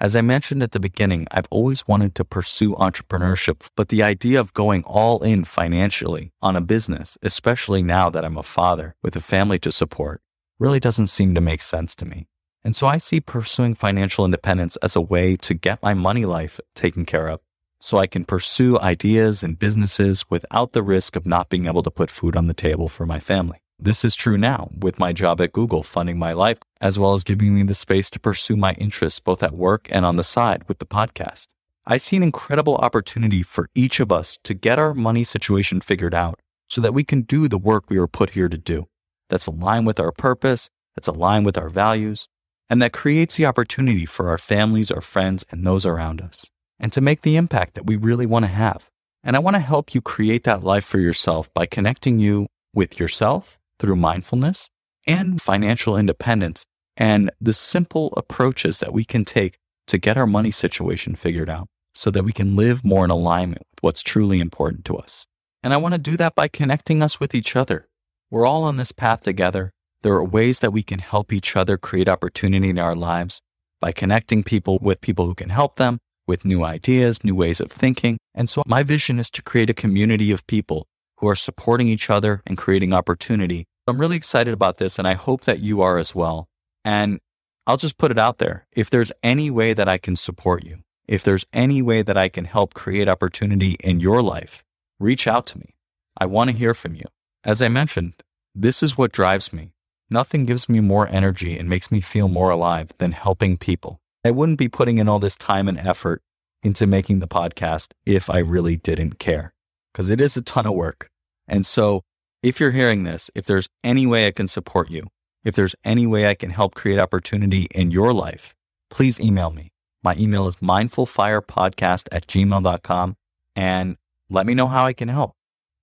As 0.00 0.14
I 0.14 0.20
mentioned 0.20 0.62
at 0.62 0.70
the 0.70 0.78
beginning, 0.78 1.26
I've 1.32 1.48
always 1.50 1.88
wanted 1.88 2.14
to 2.14 2.24
pursue 2.24 2.72
entrepreneurship, 2.76 3.68
but 3.74 3.88
the 3.88 4.04
idea 4.04 4.38
of 4.38 4.54
going 4.54 4.84
all 4.84 5.24
in 5.24 5.42
financially 5.42 6.30
on 6.40 6.54
a 6.54 6.60
business, 6.60 7.18
especially 7.20 7.82
now 7.82 8.08
that 8.08 8.24
I'm 8.24 8.38
a 8.38 8.44
father 8.44 8.94
with 9.02 9.16
a 9.16 9.20
family 9.20 9.58
to 9.58 9.72
support, 9.72 10.22
really 10.60 10.78
doesn't 10.78 11.08
seem 11.08 11.34
to 11.34 11.40
make 11.40 11.62
sense 11.62 11.96
to 11.96 12.04
me. 12.04 12.28
And 12.62 12.76
so 12.76 12.86
I 12.86 12.98
see 12.98 13.20
pursuing 13.20 13.74
financial 13.74 14.24
independence 14.24 14.76
as 14.76 14.94
a 14.94 15.00
way 15.00 15.36
to 15.38 15.52
get 15.52 15.82
my 15.82 15.94
money 15.94 16.24
life 16.24 16.60
taken 16.76 17.04
care 17.04 17.26
of 17.26 17.40
so 17.80 17.98
I 17.98 18.06
can 18.06 18.24
pursue 18.24 18.78
ideas 18.78 19.42
and 19.42 19.58
businesses 19.58 20.24
without 20.30 20.74
the 20.74 20.82
risk 20.84 21.16
of 21.16 21.26
not 21.26 21.48
being 21.48 21.66
able 21.66 21.82
to 21.82 21.90
put 21.90 22.08
food 22.08 22.36
on 22.36 22.46
the 22.46 22.54
table 22.54 22.88
for 22.88 23.04
my 23.04 23.18
family. 23.18 23.62
This 23.80 24.04
is 24.04 24.16
true 24.16 24.36
now 24.36 24.70
with 24.76 24.98
my 24.98 25.12
job 25.12 25.40
at 25.40 25.52
Google 25.52 25.84
funding 25.84 26.18
my 26.18 26.32
life, 26.32 26.58
as 26.80 26.98
well 26.98 27.14
as 27.14 27.22
giving 27.22 27.54
me 27.54 27.62
the 27.62 27.74
space 27.74 28.10
to 28.10 28.18
pursue 28.18 28.56
my 28.56 28.72
interests 28.72 29.20
both 29.20 29.40
at 29.40 29.54
work 29.54 29.86
and 29.92 30.04
on 30.04 30.16
the 30.16 30.24
side 30.24 30.64
with 30.66 30.80
the 30.80 30.84
podcast. 30.84 31.46
I 31.86 31.96
see 31.96 32.16
an 32.16 32.24
incredible 32.24 32.74
opportunity 32.74 33.44
for 33.44 33.68
each 33.76 34.00
of 34.00 34.10
us 34.10 34.36
to 34.42 34.52
get 34.52 34.80
our 34.80 34.94
money 34.94 35.22
situation 35.22 35.80
figured 35.80 36.12
out 36.12 36.40
so 36.66 36.80
that 36.80 36.92
we 36.92 37.04
can 37.04 37.22
do 37.22 37.46
the 37.46 37.56
work 37.56 37.88
we 37.88 38.00
were 38.00 38.08
put 38.08 38.30
here 38.30 38.48
to 38.48 38.58
do. 38.58 38.88
That's 39.30 39.46
aligned 39.46 39.86
with 39.86 40.00
our 40.00 40.10
purpose, 40.10 40.70
that's 40.96 41.06
aligned 41.06 41.46
with 41.46 41.56
our 41.56 41.68
values, 41.68 42.26
and 42.68 42.82
that 42.82 42.92
creates 42.92 43.36
the 43.36 43.46
opportunity 43.46 44.06
for 44.06 44.28
our 44.28 44.38
families, 44.38 44.90
our 44.90 45.00
friends, 45.00 45.44
and 45.52 45.64
those 45.64 45.86
around 45.86 46.20
us, 46.20 46.44
and 46.80 46.92
to 46.92 47.00
make 47.00 47.20
the 47.20 47.36
impact 47.36 47.74
that 47.74 47.86
we 47.86 47.94
really 47.94 48.26
want 48.26 48.44
to 48.44 48.50
have. 48.50 48.90
And 49.22 49.36
I 49.36 49.38
want 49.38 49.54
to 49.54 49.60
help 49.60 49.94
you 49.94 50.00
create 50.00 50.42
that 50.44 50.64
life 50.64 50.84
for 50.84 50.98
yourself 50.98 51.48
by 51.54 51.66
connecting 51.66 52.18
you 52.18 52.48
with 52.74 52.98
yourself 52.98 53.57
through 53.78 53.96
mindfulness 53.96 54.68
and 55.06 55.40
financial 55.40 55.96
independence 55.96 56.64
and 56.96 57.30
the 57.40 57.52
simple 57.52 58.12
approaches 58.16 58.80
that 58.80 58.92
we 58.92 59.04
can 59.04 59.24
take 59.24 59.56
to 59.86 59.98
get 59.98 60.16
our 60.16 60.26
money 60.26 60.50
situation 60.50 61.14
figured 61.14 61.48
out 61.48 61.68
so 61.94 62.10
that 62.10 62.24
we 62.24 62.32
can 62.32 62.56
live 62.56 62.84
more 62.84 63.04
in 63.04 63.10
alignment 63.10 63.62
with 63.70 63.82
what's 63.82 64.02
truly 64.02 64.40
important 64.40 64.84
to 64.84 64.96
us. 64.96 65.26
And 65.62 65.72
I 65.72 65.78
want 65.78 65.94
to 65.94 66.00
do 66.00 66.16
that 66.16 66.34
by 66.34 66.48
connecting 66.48 67.02
us 67.02 67.18
with 67.18 67.34
each 67.34 67.56
other. 67.56 67.88
We're 68.30 68.46
all 68.46 68.64
on 68.64 68.76
this 68.76 68.92
path 68.92 69.22
together 69.22 69.72
there 70.02 70.12
are 70.12 70.24
ways 70.24 70.60
that 70.60 70.72
we 70.72 70.84
can 70.84 71.00
help 71.00 71.32
each 71.32 71.56
other 71.56 71.76
create 71.76 72.08
opportunity 72.08 72.70
in 72.70 72.78
our 72.78 72.94
lives 72.94 73.40
by 73.80 73.90
connecting 73.90 74.44
people 74.44 74.78
with 74.80 75.00
people 75.00 75.26
who 75.26 75.34
can 75.34 75.50
help 75.50 75.76
them 75.76 75.98
with 76.26 76.44
new 76.44 76.62
ideas, 76.62 77.24
new 77.24 77.34
ways 77.34 77.60
of 77.60 77.72
thinking. 77.72 78.18
And 78.34 78.48
so 78.48 78.62
my 78.66 78.84
vision 78.84 79.18
is 79.18 79.28
to 79.30 79.42
create 79.42 79.70
a 79.70 79.74
community 79.74 80.30
of 80.30 80.46
people 80.46 80.86
who 81.18 81.28
are 81.28 81.36
supporting 81.36 81.88
each 81.88 82.10
other 82.10 82.42
and 82.46 82.58
creating 82.58 82.92
opportunity. 82.92 83.66
I'm 83.86 84.00
really 84.00 84.16
excited 84.16 84.52
about 84.54 84.78
this 84.78 84.98
and 84.98 85.06
I 85.06 85.14
hope 85.14 85.42
that 85.42 85.60
you 85.60 85.80
are 85.82 85.98
as 85.98 86.14
well. 86.14 86.48
And 86.84 87.20
I'll 87.66 87.76
just 87.76 87.98
put 87.98 88.10
it 88.10 88.18
out 88.18 88.38
there. 88.38 88.66
If 88.72 88.88
there's 88.88 89.12
any 89.22 89.50
way 89.50 89.74
that 89.74 89.88
I 89.88 89.98
can 89.98 90.16
support 90.16 90.64
you, 90.64 90.78
if 91.06 91.22
there's 91.22 91.46
any 91.52 91.82
way 91.82 92.02
that 92.02 92.16
I 92.16 92.28
can 92.28 92.44
help 92.44 92.74
create 92.74 93.08
opportunity 93.08 93.76
in 93.84 94.00
your 94.00 94.22
life, 94.22 94.64
reach 95.00 95.26
out 95.26 95.46
to 95.46 95.58
me. 95.58 95.74
I 96.16 96.26
want 96.26 96.50
to 96.50 96.56
hear 96.56 96.74
from 96.74 96.94
you. 96.94 97.04
As 97.44 97.62
I 97.62 97.68
mentioned, 97.68 98.14
this 98.54 98.82
is 98.82 98.98
what 98.98 99.12
drives 99.12 99.52
me. 99.52 99.72
Nothing 100.10 100.46
gives 100.46 100.68
me 100.68 100.80
more 100.80 101.06
energy 101.08 101.58
and 101.58 101.68
makes 101.68 101.90
me 101.90 102.00
feel 102.00 102.28
more 102.28 102.50
alive 102.50 102.90
than 102.98 103.12
helping 103.12 103.56
people. 103.56 104.00
I 104.24 104.30
wouldn't 104.30 104.58
be 104.58 104.68
putting 104.68 104.98
in 104.98 105.08
all 105.08 105.18
this 105.18 105.36
time 105.36 105.68
and 105.68 105.78
effort 105.78 106.22
into 106.62 106.86
making 106.86 107.20
the 107.20 107.28
podcast 107.28 107.92
if 108.04 108.28
I 108.28 108.38
really 108.38 108.76
didn't 108.76 109.18
care, 109.18 109.52
because 109.98 110.10
it 110.10 110.20
is 110.20 110.36
a 110.36 110.42
ton 110.42 110.64
of 110.64 110.74
work. 110.74 111.10
And 111.48 111.66
so, 111.66 112.02
if 112.40 112.60
you're 112.60 112.70
hearing 112.70 113.02
this, 113.02 113.32
if 113.34 113.46
there's 113.46 113.68
any 113.82 114.06
way 114.06 114.28
I 114.28 114.30
can 114.30 114.46
support 114.46 114.90
you, 114.90 115.08
if 115.42 115.56
there's 115.56 115.74
any 115.84 116.06
way 116.06 116.28
I 116.28 116.36
can 116.36 116.50
help 116.50 116.76
create 116.76 117.00
opportunity 117.00 117.66
in 117.74 117.90
your 117.90 118.12
life, 118.12 118.54
please 118.90 119.18
email 119.18 119.50
me. 119.50 119.72
My 120.04 120.14
email 120.14 120.46
is 120.46 120.54
mindfulfirepodcast 120.56 122.06
at 122.12 122.28
gmail.com 122.28 123.16
and 123.56 123.96
let 124.30 124.46
me 124.46 124.54
know 124.54 124.68
how 124.68 124.86
I 124.86 124.92
can 124.92 125.08
help. 125.08 125.32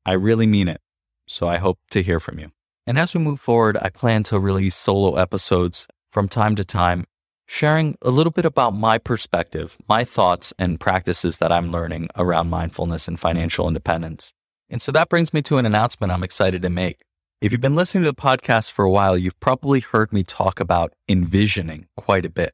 I 0.05 0.13
really 0.13 0.47
mean 0.47 0.69
it. 0.69 0.79
So 1.27 1.49
I 1.49 1.57
hope 1.57 1.79
to 1.91 2.01
hear 2.01 2.21
from 2.21 2.39
you. 2.39 2.51
And 2.87 2.97
as 2.97 3.13
we 3.13 3.19
move 3.19 3.41
forward, 3.41 3.77
I 3.81 3.89
plan 3.89 4.23
to 4.23 4.39
release 4.39 4.75
solo 4.75 5.15
episodes 5.15 5.87
from 6.09 6.29
time 6.29 6.55
to 6.55 6.63
time, 6.63 7.03
sharing 7.45 7.97
a 8.01 8.09
little 8.09 8.31
bit 8.31 8.45
about 8.45 8.75
my 8.75 8.97
perspective, 8.97 9.77
my 9.87 10.03
thoughts, 10.03 10.53
and 10.57 10.79
practices 10.79 11.37
that 11.37 11.51
I'm 11.51 11.71
learning 11.71 12.09
around 12.15 12.49
mindfulness 12.49 13.07
and 13.07 13.19
financial 13.19 13.67
independence. 13.67 14.33
And 14.69 14.81
so 14.81 14.91
that 14.91 15.09
brings 15.09 15.33
me 15.33 15.41
to 15.43 15.57
an 15.57 15.65
announcement 15.65 16.11
I'm 16.11 16.23
excited 16.23 16.61
to 16.63 16.69
make. 16.69 17.01
If 17.41 17.51
you've 17.51 17.61
been 17.61 17.75
listening 17.75 18.03
to 18.05 18.11
the 18.11 18.15
podcast 18.15 18.71
for 18.71 18.85
a 18.85 18.89
while, 18.89 19.17
you've 19.17 19.39
probably 19.39 19.79
heard 19.79 20.11
me 20.11 20.23
talk 20.23 20.59
about 20.59 20.93
envisioning 21.07 21.87
quite 21.95 22.25
a 22.25 22.29
bit. 22.29 22.53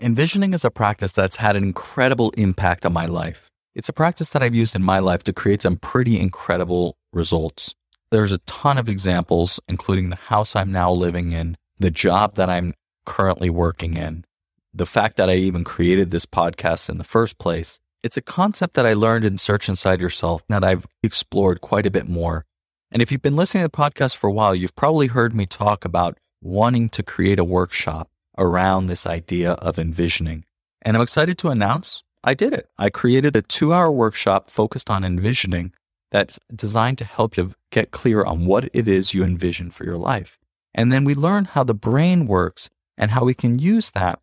Envisioning 0.00 0.54
is 0.54 0.64
a 0.64 0.70
practice 0.70 1.12
that's 1.12 1.36
had 1.36 1.56
an 1.56 1.62
incredible 1.62 2.30
impact 2.38 2.86
on 2.86 2.92
my 2.92 3.04
life. 3.04 3.50
It's 3.74 3.88
a 3.88 3.92
practice 3.92 4.30
that 4.30 4.42
I've 4.42 4.54
used 4.54 4.74
in 4.74 4.82
my 4.82 4.98
life 4.98 5.22
to 5.24 5.32
create 5.32 5.62
some 5.62 5.76
pretty 5.76 6.18
incredible 6.18 6.96
results. 7.12 7.74
There's 8.10 8.32
a 8.32 8.38
ton 8.38 8.78
of 8.78 8.88
examples, 8.88 9.60
including 9.68 10.08
the 10.08 10.16
house 10.16 10.56
I'm 10.56 10.72
now 10.72 10.90
living 10.90 11.32
in, 11.32 11.56
the 11.78 11.90
job 11.90 12.36
that 12.36 12.48
I'm 12.48 12.74
currently 13.04 13.50
working 13.50 13.96
in, 13.96 14.24
the 14.72 14.86
fact 14.86 15.16
that 15.16 15.28
I 15.28 15.34
even 15.34 15.64
created 15.64 16.10
this 16.10 16.26
podcast 16.26 16.88
in 16.88 16.98
the 16.98 17.04
first 17.04 17.38
place. 17.38 17.80
It's 18.02 18.16
a 18.16 18.22
concept 18.22 18.74
that 18.74 18.86
I 18.86 18.94
learned 18.94 19.24
in 19.24 19.36
Search 19.36 19.68
Inside 19.68 20.00
Yourself 20.00 20.42
that 20.48 20.64
I've 20.64 20.86
explored 21.02 21.60
quite 21.60 21.86
a 21.86 21.90
bit 21.90 22.08
more. 22.08 22.46
And 22.90 23.02
if 23.02 23.12
you've 23.12 23.22
been 23.22 23.36
listening 23.36 23.62
to 23.62 23.68
the 23.68 23.76
podcast 23.76 24.16
for 24.16 24.28
a 24.28 24.32
while, 24.32 24.54
you've 24.54 24.76
probably 24.76 25.08
heard 25.08 25.34
me 25.34 25.46
talk 25.46 25.84
about 25.84 26.18
wanting 26.40 26.88
to 26.90 27.02
create 27.02 27.38
a 27.38 27.44
workshop 27.44 28.08
around 28.38 28.86
this 28.86 29.06
idea 29.06 29.52
of 29.52 29.78
envisioning. 29.78 30.44
And 30.82 30.96
I'm 30.96 31.02
excited 31.02 31.36
to 31.38 31.50
announce 31.50 32.02
I 32.22 32.34
did 32.34 32.52
it. 32.52 32.68
I 32.78 32.90
created 32.90 33.34
a 33.36 33.42
two 33.42 33.72
hour 33.72 33.90
workshop 33.90 34.50
focused 34.50 34.90
on 34.90 35.04
envisioning 35.04 35.72
that's 36.10 36.38
designed 36.54 36.98
to 36.98 37.04
help 37.04 37.36
you 37.36 37.54
get 37.70 37.90
clear 37.90 38.24
on 38.24 38.46
what 38.46 38.68
it 38.72 38.88
is 38.88 39.14
you 39.14 39.22
envision 39.24 39.70
for 39.70 39.84
your 39.84 39.96
life. 39.96 40.38
And 40.74 40.92
then 40.92 41.04
we 41.04 41.14
learn 41.14 41.46
how 41.46 41.64
the 41.64 41.74
brain 41.74 42.26
works 42.26 42.68
and 42.96 43.12
how 43.12 43.24
we 43.24 43.34
can 43.34 43.58
use 43.58 43.90
that 43.92 44.20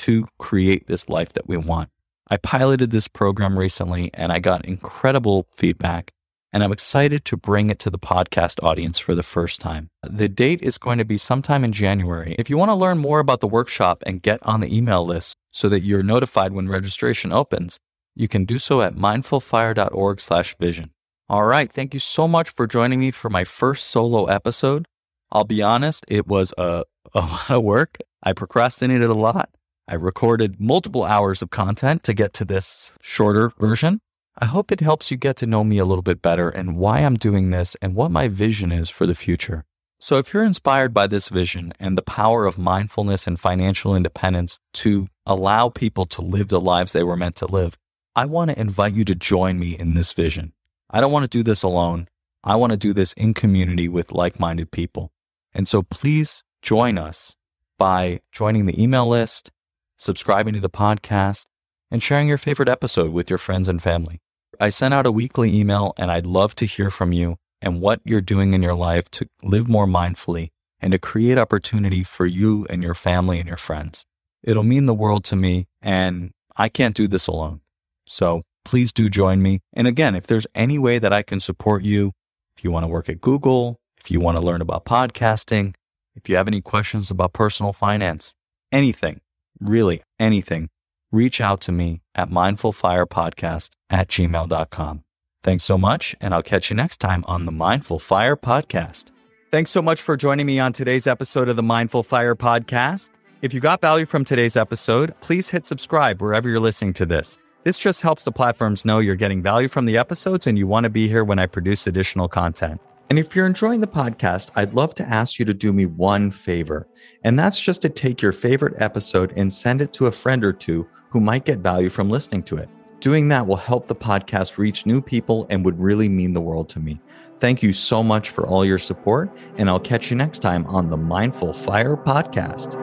to 0.00 0.26
create 0.38 0.86
this 0.86 1.08
life 1.08 1.32
that 1.34 1.48
we 1.48 1.56
want. 1.56 1.90
I 2.28 2.36
piloted 2.36 2.90
this 2.90 3.08
program 3.08 3.58
recently 3.58 4.10
and 4.14 4.32
I 4.32 4.40
got 4.40 4.64
incredible 4.64 5.46
feedback 5.54 6.12
and 6.52 6.64
I'm 6.64 6.72
excited 6.72 7.24
to 7.26 7.36
bring 7.36 7.68
it 7.70 7.78
to 7.80 7.90
the 7.90 7.98
podcast 7.98 8.62
audience 8.62 8.98
for 8.98 9.14
the 9.14 9.22
first 9.22 9.60
time. 9.60 9.90
The 10.02 10.28
date 10.28 10.62
is 10.62 10.78
going 10.78 10.96
to 10.98 11.04
be 11.04 11.18
sometime 11.18 11.64
in 11.64 11.72
January. 11.72 12.34
If 12.38 12.48
you 12.48 12.56
want 12.56 12.70
to 12.70 12.74
learn 12.74 12.98
more 12.98 13.20
about 13.20 13.40
the 13.40 13.46
workshop 13.46 14.02
and 14.06 14.22
get 14.22 14.38
on 14.42 14.60
the 14.60 14.74
email 14.74 15.04
list 15.04 15.36
so 15.52 15.68
that 15.68 15.82
you're 15.82 16.02
notified 16.02 16.52
when 16.52 16.68
registration 16.68 17.30
opens, 17.30 17.78
you 18.14 18.26
can 18.26 18.44
do 18.44 18.58
so 18.58 18.80
at 18.80 18.94
mindfulfire.org/vision. 18.94 20.90
All 21.28 21.44
right, 21.44 21.70
thank 21.70 21.92
you 21.92 22.00
so 22.00 22.26
much 22.26 22.48
for 22.48 22.66
joining 22.66 23.00
me 23.00 23.10
for 23.10 23.28
my 23.28 23.44
first 23.44 23.88
solo 23.88 24.26
episode. 24.26 24.86
I'll 25.30 25.44
be 25.44 25.60
honest, 25.62 26.04
it 26.08 26.26
was 26.26 26.54
a, 26.56 26.84
a 27.14 27.20
lot 27.20 27.50
of 27.50 27.62
work. 27.62 27.98
I 28.22 28.32
procrastinated 28.32 29.10
a 29.10 29.14
lot. 29.14 29.50
I 29.88 29.94
recorded 29.94 30.60
multiple 30.60 31.04
hours 31.04 31.42
of 31.42 31.50
content 31.50 32.02
to 32.02 32.12
get 32.12 32.32
to 32.34 32.44
this 32.44 32.90
shorter 33.00 33.52
version. 33.60 34.00
I 34.36 34.46
hope 34.46 34.72
it 34.72 34.80
helps 34.80 35.12
you 35.12 35.16
get 35.16 35.36
to 35.36 35.46
know 35.46 35.62
me 35.62 35.78
a 35.78 35.84
little 35.84 36.02
bit 36.02 36.20
better 36.20 36.48
and 36.48 36.76
why 36.76 36.98
I'm 36.98 37.16
doing 37.16 37.50
this 37.50 37.76
and 37.80 37.94
what 37.94 38.10
my 38.10 38.26
vision 38.26 38.72
is 38.72 38.90
for 38.90 39.06
the 39.06 39.14
future. 39.14 39.64
So, 40.00 40.18
if 40.18 40.34
you're 40.34 40.42
inspired 40.42 40.92
by 40.92 41.06
this 41.06 41.28
vision 41.28 41.72
and 41.78 41.96
the 41.96 42.02
power 42.02 42.46
of 42.46 42.58
mindfulness 42.58 43.28
and 43.28 43.38
financial 43.38 43.94
independence 43.94 44.58
to 44.74 45.06
allow 45.24 45.68
people 45.68 46.04
to 46.06 46.20
live 46.20 46.48
the 46.48 46.60
lives 46.60 46.92
they 46.92 47.04
were 47.04 47.16
meant 47.16 47.36
to 47.36 47.46
live, 47.46 47.78
I 48.16 48.24
want 48.24 48.50
to 48.50 48.60
invite 48.60 48.94
you 48.94 49.04
to 49.04 49.14
join 49.14 49.56
me 49.56 49.78
in 49.78 49.94
this 49.94 50.12
vision. 50.12 50.52
I 50.90 51.00
don't 51.00 51.12
want 51.12 51.22
to 51.22 51.38
do 51.38 51.44
this 51.44 51.62
alone. 51.62 52.08
I 52.42 52.56
want 52.56 52.72
to 52.72 52.76
do 52.76 52.92
this 52.92 53.12
in 53.12 53.34
community 53.34 53.88
with 53.88 54.10
like 54.10 54.40
minded 54.40 54.72
people. 54.72 55.12
And 55.54 55.68
so, 55.68 55.82
please 55.82 56.42
join 56.60 56.98
us 56.98 57.36
by 57.78 58.20
joining 58.32 58.66
the 58.66 58.82
email 58.82 59.06
list, 59.06 59.52
subscribing 59.96 60.54
to 60.54 60.60
the 60.60 60.70
podcast, 60.70 61.46
and 61.90 62.02
sharing 62.02 62.28
your 62.28 62.38
favorite 62.38 62.68
episode 62.68 63.12
with 63.12 63.30
your 63.30 63.38
friends 63.38 63.68
and 63.68 63.82
family. 63.82 64.20
I 64.60 64.70
sent 64.70 64.94
out 64.94 65.06
a 65.06 65.12
weekly 65.12 65.54
email 65.58 65.92
and 65.96 66.10
I'd 66.10 66.26
love 66.26 66.54
to 66.56 66.66
hear 66.66 66.90
from 66.90 67.12
you 67.12 67.36
and 67.60 67.80
what 67.80 68.00
you're 68.04 68.20
doing 68.20 68.54
in 68.54 68.62
your 68.62 68.74
life 68.74 69.10
to 69.12 69.28
live 69.42 69.68
more 69.68 69.86
mindfully 69.86 70.50
and 70.80 70.92
to 70.92 70.98
create 70.98 71.38
opportunity 71.38 72.02
for 72.02 72.26
you 72.26 72.66
and 72.70 72.82
your 72.82 72.94
family 72.94 73.38
and 73.38 73.48
your 73.48 73.56
friends. 73.56 74.04
It'll 74.42 74.62
mean 74.62 74.86
the 74.86 74.94
world 74.94 75.24
to 75.24 75.36
me 75.36 75.66
and 75.82 76.32
I 76.56 76.68
can't 76.68 76.94
do 76.94 77.08
this 77.08 77.26
alone. 77.26 77.60
So 78.06 78.42
please 78.64 78.92
do 78.92 79.08
join 79.08 79.42
me. 79.42 79.60
And 79.72 79.86
again, 79.86 80.14
if 80.14 80.26
there's 80.26 80.46
any 80.54 80.78
way 80.78 80.98
that 80.98 81.12
I 81.12 81.22
can 81.22 81.40
support 81.40 81.84
you, 81.84 82.12
if 82.56 82.64
you 82.64 82.70
want 82.70 82.84
to 82.84 82.88
work 82.88 83.08
at 83.08 83.20
Google, 83.20 83.76
if 83.98 84.10
you 84.10 84.20
want 84.20 84.36
to 84.38 84.42
learn 84.42 84.60
about 84.62 84.84
podcasting, 84.84 85.74
if 86.14 86.28
you 86.28 86.36
have 86.36 86.48
any 86.48 86.60
questions 86.60 87.10
about 87.10 87.32
personal 87.32 87.72
finance, 87.72 88.34
anything, 88.72 89.20
really 89.60 90.02
anything, 90.18 90.68
reach 91.12 91.40
out 91.40 91.60
to 91.62 91.72
me 91.72 92.02
at 92.14 92.30
mindfulfirepodcast 92.30 93.70
at 93.90 94.08
gmail.com. 94.08 95.02
Thanks 95.42 95.64
so 95.64 95.78
much, 95.78 96.16
and 96.20 96.34
I'll 96.34 96.42
catch 96.42 96.70
you 96.70 96.76
next 96.76 96.98
time 96.98 97.24
on 97.28 97.44
the 97.44 97.52
Mindful 97.52 97.98
Fire 97.98 98.36
Podcast. 98.36 99.12
Thanks 99.52 99.70
so 99.70 99.80
much 99.80 100.02
for 100.02 100.16
joining 100.16 100.44
me 100.44 100.58
on 100.58 100.72
today's 100.72 101.06
episode 101.06 101.48
of 101.48 101.56
the 101.56 101.62
Mindful 101.62 102.02
Fire 102.02 102.34
Podcast. 102.34 103.10
If 103.42 103.54
you 103.54 103.60
got 103.60 103.80
value 103.80 104.06
from 104.06 104.24
today's 104.24 104.56
episode, 104.56 105.14
please 105.20 105.48
hit 105.48 105.64
subscribe 105.64 106.20
wherever 106.20 106.48
you're 106.48 106.58
listening 106.58 106.94
to 106.94 107.06
this. 107.06 107.38
This 107.62 107.78
just 107.78 108.02
helps 108.02 108.24
the 108.24 108.32
platforms 108.32 108.84
know 108.84 108.98
you're 108.98 109.14
getting 109.14 109.42
value 109.42 109.68
from 109.68 109.86
the 109.86 109.98
episodes 109.98 110.46
and 110.46 110.58
you 110.58 110.66
want 110.66 110.84
to 110.84 110.90
be 110.90 111.06
here 111.06 111.24
when 111.24 111.38
I 111.38 111.46
produce 111.46 111.86
additional 111.86 112.28
content. 112.28 112.80
And 113.08 113.18
if 113.18 113.36
you're 113.36 113.46
enjoying 113.46 113.80
the 113.80 113.86
podcast, 113.86 114.50
I'd 114.56 114.74
love 114.74 114.94
to 114.96 115.08
ask 115.08 115.38
you 115.38 115.44
to 115.44 115.54
do 115.54 115.72
me 115.72 115.86
one 115.86 116.30
favor, 116.30 116.88
and 117.22 117.38
that's 117.38 117.60
just 117.60 117.82
to 117.82 117.88
take 117.88 118.20
your 118.20 118.32
favorite 118.32 118.74
episode 118.78 119.32
and 119.36 119.52
send 119.52 119.80
it 119.80 119.92
to 119.94 120.06
a 120.06 120.12
friend 120.12 120.44
or 120.44 120.52
two 120.52 120.86
who 121.10 121.20
might 121.20 121.44
get 121.44 121.60
value 121.60 121.88
from 121.88 122.10
listening 122.10 122.42
to 122.44 122.56
it. 122.56 122.68
Doing 122.98 123.28
that 123.28 123.46
will 123.46 123.56
help 123.56 123.86
the 123.86 123.94
podcast 123.94 124.58
reach 124.58 124.86
new 124.86 125.00
people 125.00 125.46
and 125.50 125.64
would 125.64 125.78
really 125.78 126.08
mean 126.08 126.32
the 126.32 126.40
world 126.40 126.68
to 126.70 126.80
me. 126.80 127.00
Thank 127.38 127.62
you 127.62 127.72
so 127.72 128.02
much 128.02 128.30
for 128.30 128.46
all 128.46 128.64
your 128.64 128.78
support, 128.78 129.30
and 129.56 129.68
I'll 129.68 129.78
catch 129.78 130.10
you 130.10 130.16
next 130.16 130.40
time 130.40 130.66
on 130.66 130.90
the 130.90 130.96
Mindful 130.96 131.52
Fire 131.52 131.96
Podcast. 131.96 132.74